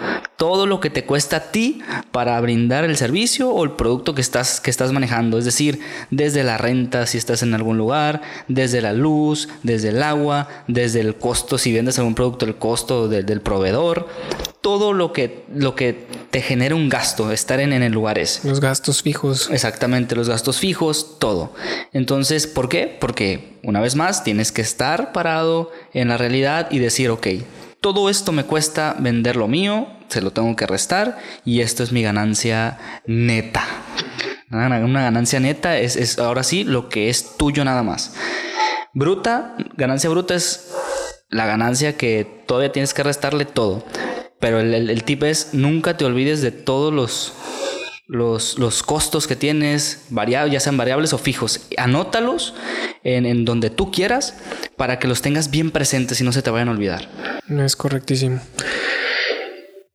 todo 0.43 0.67
lo 0.67 0.81
que 0.81 0.91
te 0.91 1.05
cuesta 1.05 1.37
a 1.37 1.41
ti 1.53 1.83
para 2.11 2.41
brindar 2.41 2.83
el 2.83 2.97
servicio 2.97 3.51
o 3.51 3.63
el 3.63 3.71
producto 3.71 4.13
que 4.13 4.21
estás, 4.21 4.61
que 4.61 4.71
estás 4.71 4.91
manejando. 4.91 5.39
Es 5.39 5.45
decir, 5.45 5.79
desde 6.11 6.43
la 6.43 6.59
renta 6.59 7.07
si 7.07 7.17
estás 7.17 7.45
en 7.45 7.55
algún 7.55 7.79
lugar, 7.79 8.23
desde 8.49 8.81
la 8.81 8.93
luz, 8.93 9.49
desde 9.63 9.91
el 9.91 10.03
agua, 10.03 10.49
desde 10.67 10.99
el 10.99 11.15
costo, 11.15 11.59
si 11.59 11.73
vendes 11.73 12.01
algún 12.01 12.17
producto, 12.17 12.45
el 12.45 12.57
costo 12.57 13.07
del 13.07 13.41
proveedor. 13.41 14.09
Todo 14.63 14.93
lo 14.93 15.13
que, 15.13 15.45
lo 15.55 15.77
que 15.77 16.09
te 16.33 16.43
genera 16.43 16.75
un 16.75 16.89
gasto, 16.89 17.31
estar 17.31 17.61
en, 17.61 17.73
en 17.73 17.85
el 17.85 17.93
lugar 17.93 18.19
es. 18.19 18.45
Los 18.45 18.61
gastos 18.61 19.01
fijos. 19.03 19.49
Exactamente, 19.49 20.17
los 20.17 20.29
gastos 20.29 20.59
fijos, 20.59 21.21
todo. 21.21 21.53
Entonces, 21.93 22.49
¿por 22.49 22.69
qué? 22.69 22.97
Porque, 23.01 23.59
una 23.63 23.81
vez 23.81 23.95
más, 23.95 24.25
tienes 24.25 24.51
que 24.51 24.63
estar 24.63 25.13
parado 25.13 25.71
en 25.95 26.09
la 26.09 26.17
realidad 26.17 26.67
y 26.73 26.81
decir, 26.81 27.11
ok, 27.11 27.29
todo 27.83 28.09
esto 28.09 28.31
me 28.33 28.45
cuesta 28.45 28.97
vender 28.99 29.37
lo 29.37 29.49
mío, 29.49 29.89
se 30.09 30.23
lo 30.23 30.31
tengo 30.31 30.55
que 30.57 30.67
restar 30.67 31.19
y 31.45 31.61
esto 31.61 31.83
es 31.83 31.91
mi 31.93 32.03
ganancia 32.03 32.79
neta. 33.07 33.65
Una 34.51 35.03
ganancia 35.03 35.41
neta 35.41 35.77
es, 35.77 36.19
ahora 36.19 36.45
sí 36.45 36.63
lo 36.63 36.89
que 36.89 37.11
es 37.11 37.37
tuyo 37.37 37.65
nada 37.65 37.83
más. 37.83 38.15
Bruta, 38.95 39.57
ganancia 39.77 40.09
bruta 40.11 40.35
es 40.35 40.71
la 41.29 41.47
ganancia 41.47 41.97
que 41.97 42.45
todavía 42.47 42.71
tienes 42.71 42.95
que 42.95 43.03
restarle 43.03 43.47
todo. 43.47 43.85
Pero 44.39 44.61
el 44.61 45.05
tip 45.05 45.25
es 45.25 45.53
nunca 45.53 45.97
te 45.97 46.05
olvides 46.05 46.41
de 46.41 46.53
todos 46.53 46.93
los 46.93 47.33
los, 48.13 48.59
los 48.59 48.83
costos 48.83 49.27
que 49.27 49.37
tienes, 49.37 50.05
variables, 50.11 50.53
ya 50.53 50.61
sean 50.61 50.77
variables 50.77 51.15
o 51.15 51.19
fijos. 51.19 51.63
Anótalos 51.79 52.55
en, 53.03 53.25
en, 53.25 53.47
donde 53.47 53.71
tú 53.71 53.91
quieras 53.91 54.35
para 54.77 54.99
que 54.99 55.09
los 55.09 55.23
tengas 55.23 55.51
bien 55.51 55.71
presentes 55.71 56.21
y 56.21 56.25
no 56.25 56.31
se 56.33 56.43
te 56.43 56.51
vayan 56.51 56.69
a 56.69 56.73
olvidar. 56.73 57.09
Es 57.49 57.75
correctísimo. 57.75 58.41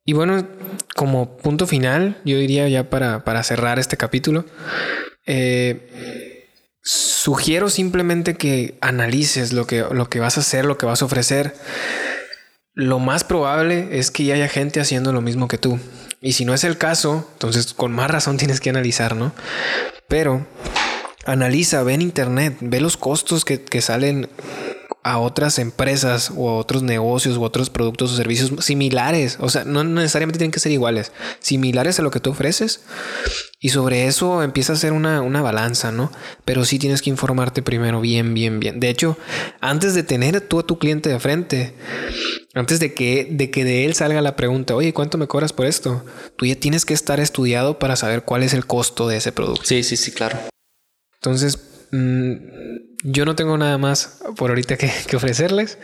Y 0.04 0.14
bueno, 0.14 0.48
como 0.96 1.36
punto 1.36 1.68
final, 1.68 2.20
yo 2.24 2.38
diría 2.38 2.68
ya 2.68 2.90
para, 2.90 3.22
para 3.22 3.44
cerrar 3.44 3.78
este 3.78 3.96
capítulo, 3.96 4.44
eh, 5.24 6.48
sugiero 6.82 7.70
simplemente 7.70 8.34
que 8.34 8.78
analices 8.80 9.52
lo 9.52 9.66
que, 9.68 9.84
lo 9.92 10.10
que 10.10 10.18
vas 10.18 10.38
a 10.38 10.40
hacer, 10.40 10.64
lo 10.64 10.76
que 10.76 10.86
vas 10.86 11.02
a 11.02 11.04
ofrecer. 11.04 11.54
Lo 12.74 12.98
más 12.98 13.22
probable 13.22 13.88
es 13.92 14.10
que 14.10 14.24
ya 14.24 14.34
haya 14.34 14.48
gente 14.48 14.80
haciendo 14.80 15.12
lo 15.12 15.20
mismo 15.20 15.46
que 15.46 15.58
tú. 15.58 15.78
Y 16.20 16.32
si 16.32 16.44
no 16.44 16.54
es 16.54 16.64
el 16.64 16.78
caso, 16.78 17.28
entonces 17.34 17.74
con 17.74 17.92
más 17.92 18.10
razón 18.10 18.36
tienes 18.36 18.60
que 18.60 18.70
analizar, 18.70 19.14
¿no? 19.14 19.32
Pero 20.08 20.46
analiza, 21.24 21.82
ve 21.82 21.94
en 21.94 22.02
internet, 22.02 22.56
ve 22.60 22.80
los 22.80 22.96
costos 22.96 23.44
que, 23.44 23.62
que 23.62 23.82
salen 23.82 24.28
a 25.08 25.16
otras 25.16 25.58
empresas 25.58 26.30
o 26.36 26.50
a 26.50 26.56
otros 26.56 26.82
negocios 26.82 27.38
o 27.38 27.40
otros 27.40 27.70
productos 27.70 28.12
o 28.12 28.16
servicios 28.16 28.52
similares. 28.62 29.38
O 29.40 29.48
sea, 29.48 29.64
no 29.64 29.82
necesariamente 29.82 30.36
tienen 30.36 30.52
que 30.52 30.60
ser 30.60 30.70
iguales, 30.70 31.12
similares 31.40 31.98
a 31.98 32.02
lo 32.02 32.10
que 32.10 32.20
tú 32.20 32.30
ofreces. 32.30 32.82
Y 33.58 33.70
sobre 33.70 34.06
eso 34.06 34.42
empieza 34.42 34.74
a 34.74 34.76
ser 34.76 34.92
una, 34.92 35.22
una, 35.22 35.40
balanza, 35.40 35.92
¿no? 35.92 36.12
Pero 36.44 36.66
sí 36.66 36.78
tienes 36.78 37.00
que 37.00 37.08
informarte 37.08 37.62
primero 37.62 38.02
bien, 38.02 38.34
bien, 38.34 38.60
bien. 38.60 38.80
De 38.80 38.90
hecho, 38.90 39.16
antes 39.62 39.94
de 39.94 40.02
tener 40.02 40.42
tú 40.42 40.60
a 40.60 40.66
tu 40.66 40.78
cliente 40.78 41.08
de 41.08 41.18
frente, 41.18 41.74
antes 42.52 42.78
de 42.78 42.92
que, 42.92 43.26
de 43.30 43.50
que 43.50 43.64
de 43.64 43.86
él 43.86 43.94
salga 43.94 44.20
la 44.20 44.36
pregunta, 44.36 44.76
oye, 44.76 44.92
¿cuánto 44.92 45.16
me 45.16 45.26
cobras 45.26 45.54
por 45.54 45.64
esto? 45.64 46.04
Tú 46.36 46.44
ya 46.44 46.54
tienes 46.54 46.84
que 46.84 46.92
estar 46.92 47.18
estudiado 47.18 47.78
para 47.78 47.96
saber 47.96 48.24
cuál 48.24 48.42
es 48.42 48.52
el 48.52 48.66
costo 48.66 49.08
de 49.08 49.16
ese 49.16 49.32
producto. 49.32 49.64
Sí, 49.64 49.82
sí, 49.82 49.96
sí, 49.96 50.12
claro. 50.12 50.38
Entonces, 51.14 51.56
mm, 51.90 52.34
yo 53.04 53.24
no 53.24 53.36
tengo 53.36 53.56
nada 53.56 53.78
más 53.78 54.20
por 54.36 54.50
ahorita 54.50 54.76
que, 54.76 55.16
ofrecerles. 55.16 55.78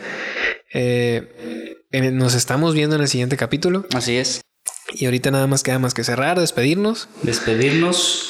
Eh, 0.73 1.75
nos 2.11 2.35
estamos 2.35 2.73
viendo 2.73 2.95
en 2.95 3.01
el 3.01 3.07
siguiente 3.07 3.37
capítulo. 3.37 3.85
Así 3.93 4.17
es. 4.17 4.41
Y 4.93 5.05
ahorita 5.05 5.31
nada 5.31 5.47
más 5.47 5.63
queda 5.63 5.79
más 5.79 5.93
que 5.93 6.03
cerrar, 6.03 6.39
despedirnos. 6.39 7.07
Despedirnos 7.23 8.29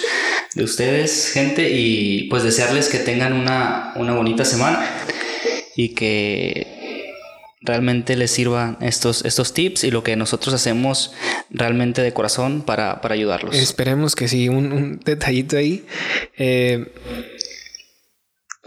de 0.54 0.64
ustedes, 0.64 1.32
gente, 1.32 1.70
y 1.72 2.24
pues 2.30 2.44
desearles 2.44 2.88
que 2.90 3.00
tengan 3.00 3.34
una, 3.34 3.94
una 3.96 4.14
bonita 4.14 4.46
semana 4.46 4.88
y 5.76 5.90
que 5.90 6.76
realmente 7.62 8.16
les 8.16 8.32
sirvan 8.32 8.78
estos, 8.82 9.26
estos 9.26 9.54
tips 9.54 9.84
y 9.84 9.92
lo 9.92 10.04
que 10.04 10.16
nosotros 10.16 10.54
hacemos 10.54 11.14
realmente 11.50 12.02
de 12.02 12.14
corazón 12.14 12.62
para, 12.62 13.02
para 13.02 13.16
ayudarlos. 13.16 13.56
Esperemos 13.56 14.16
que 14.16 14.28
sí, 14.28 14.48
un, 14.48 14.72
un 14.72 15.00
detallito 15.04 15.58
ahí. 15.58 15.86
Eh, 16.38 16.94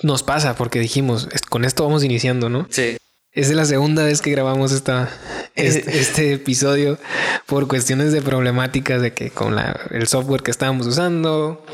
nos 0.03 0.23
pasa 0.23 0.55
porque 0.55 0.79
dijimos, 0.79 1.29
con 1.49 1.65
esto 1.65 1.85
vamos 1.85 2.05
iniciando, 2.05 2.49
¿no? 2.49 2.67
Sí. 2.71 2.97
Es 3.33 3.49
de 3.49 3.55
la 3.55 3.67
segunda 3.67 4.05
vez 4.05 4.21
que 4.21 4.31
grabamos 4.31 4.73
esta, 4.73 5.11
este, 5.55 5.99
este, 5.99 6.33
episodio 6.33 6.99
por 7.47 7.69
cuestiones 7.69 8.13
de 8.13 8.23
problemáticas 8.23 9.03
de 9.03 9.13
que 9.13 9.31
con 9.31 9.55
la, 9.55 9.79
el 9.91 10.07
software 10.07 10.43
que 10.43 10.51
estábamos 10.51 10.87
usando, 10.87 11.65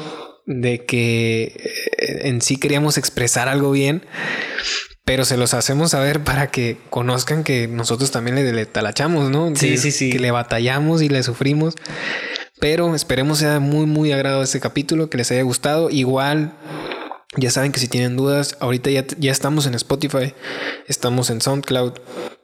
de 0.47 0.85
que 0.85 1.45
eh, 1.99 2.29
en 2.29 2.43
sí 2.43 2.57
queríamos 2.57 2.99
expresar 2.99 3.49
algo 3.49 3.71
bien, 3.71 4.05
pero 5.05 5.25
se 5.25 5.37
los 5.37 5.55
hacemos 5.55 5.91
saber 5.91 6.21
para 6.21 6.49
que 6.49 6.79
conozcan 6.91 7.45
que 7.45 7.69
nosotros 7.69 8.11
también 8.11 8.37
le, 8.37 8.67
talachamos, 8.67 9.31
¿no? 9.31 9.55
Sí, 9.55 9.77
sí, 9.77 9.91
sí. 9.91 10.11
Que 10.11 10.19
le 10.19 10.31
batallamos 10.31 11.03
y 11.03 11.11
le 11.11 11.23
sufrimos. 11.23 11.75
Pero 12.59 12.95
esperemos 12.95 13.39
sea 13.39 13.61
muy, 13.61 13.85
muy 13.85 14.13
agrado 14.13 14.43
este 14.43 14.61
capítulo, 14.61 15.11
que 15.11 15.19
les 15.19 15.31
haya 15.31 15.43
gustado. 15.43 15.91
Igual 15.91 16.55
ya 17.37 17.51
saben 17.51 17.73
que 17.73 17.81
si 17.81 17.89
tienen 17.89 18.17
dudas, 18.17 18.57
ahorita 18.61 18.91
ya, 18.91 19.05
ya 19.19 19.33
estamos 19.33 19.67
en 19.67 19.75
Spotify, 19.75 20.35
estamos 20.87 21.31
en 21.31 21.41
SoundCloud, 21.41 21.95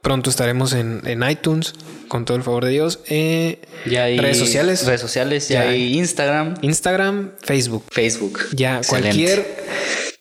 pronto 0.03 0.31
estaremos 0.31 0.73
en, 0.73 1.23
iTunes, 1.29 1.75
con 2.09 2.25
todo 2.25 2.37
el 2.37 2.43
favor 2.43 2.65
de 2.65 2.71
Dios. 2.71 3.01
Eh, 3.09 3.61
ya 3.87 4.05
hay 4.05 4.19
redes 4.19 4.39
sociales. 4.39 4.85
Redes 4.87 5.01
sociales, 5.01 5.49
ya, 5.49 5.63
hay 5.63 5.99
Instagram. 5.99 6.55
Instagram, 6.63 7.33
Facebook. 7.43 7.85
Facebook. 7.91 8.41
Ya, 8.53 8.81
cualquier 8.89 9.47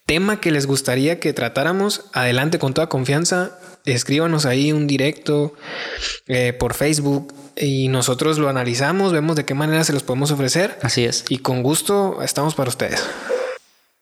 tema 0.06 0.40
que 0.40 0.52
les 0.52 0.66
gustaría 0.66 1.20
que 1.20 1.34
tratáramos, 1.34 2.06
adelante 2.14 2.60
con 2.60 2.74
toda 2.74 2.90
confianza. 2.90 3.58
Escríbanos 3.86 4.46
ahí 4.46 4.72
un 4.72 4.88
directo 4.88 5.54
eh, 6.28 6.54
por 6.54 6.74
Facebook 6.74 7.34
y 7.56 7.88
nosotros 7.88 8.38
lo 8.38 8.50
analizamos, 8.50 9.14
vemos 9.14 9.36
de 9.36 9.46
qué 9.46 9.54
manera 9.54 9.84
se 9.84 9.94
los 9.94 10.04
podemos 10.04 10.32
ofrecer. 10.32 10.78
Así 10.82 11.06
es. 11.06 11.26
Y 11.30 11.40
con 11.40 11.64
gusto 11.64 12.22
estamos 12.22 12.56
para 12.56 12.70
ustedes. 12.70 13.04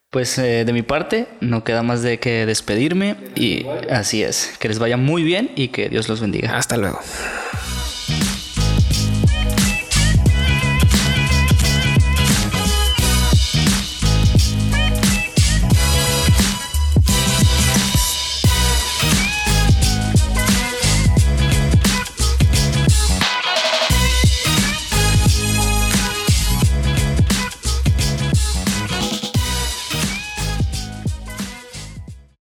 Pues 0.09 0.37
eh, 0.37 0.63
de 0.63 0.73
mi 0.73 0.83
parte, 0.83 1.27
no 1.41 1.65
queda 1.65 1.83
más 1.83 2.01
de 2.01 2.19
que 2.19 2.45
despedirme 2.45 3.17
y 3.35 3.65
así 3.89 4.23
es. 4.23 4.57
Que 4.59 4.69
les 4.69 4.79
vaya 4.79 4.95
muy 4.95 5.23
bien 5.23 5.51
y 5.55 5.67
que 5.67 5.89
Dios 5.89 6.07
los 6.07 6.21
bendiga. 6.21 6.57
Hasta 6.57 6.77
luego. 6.77 6.99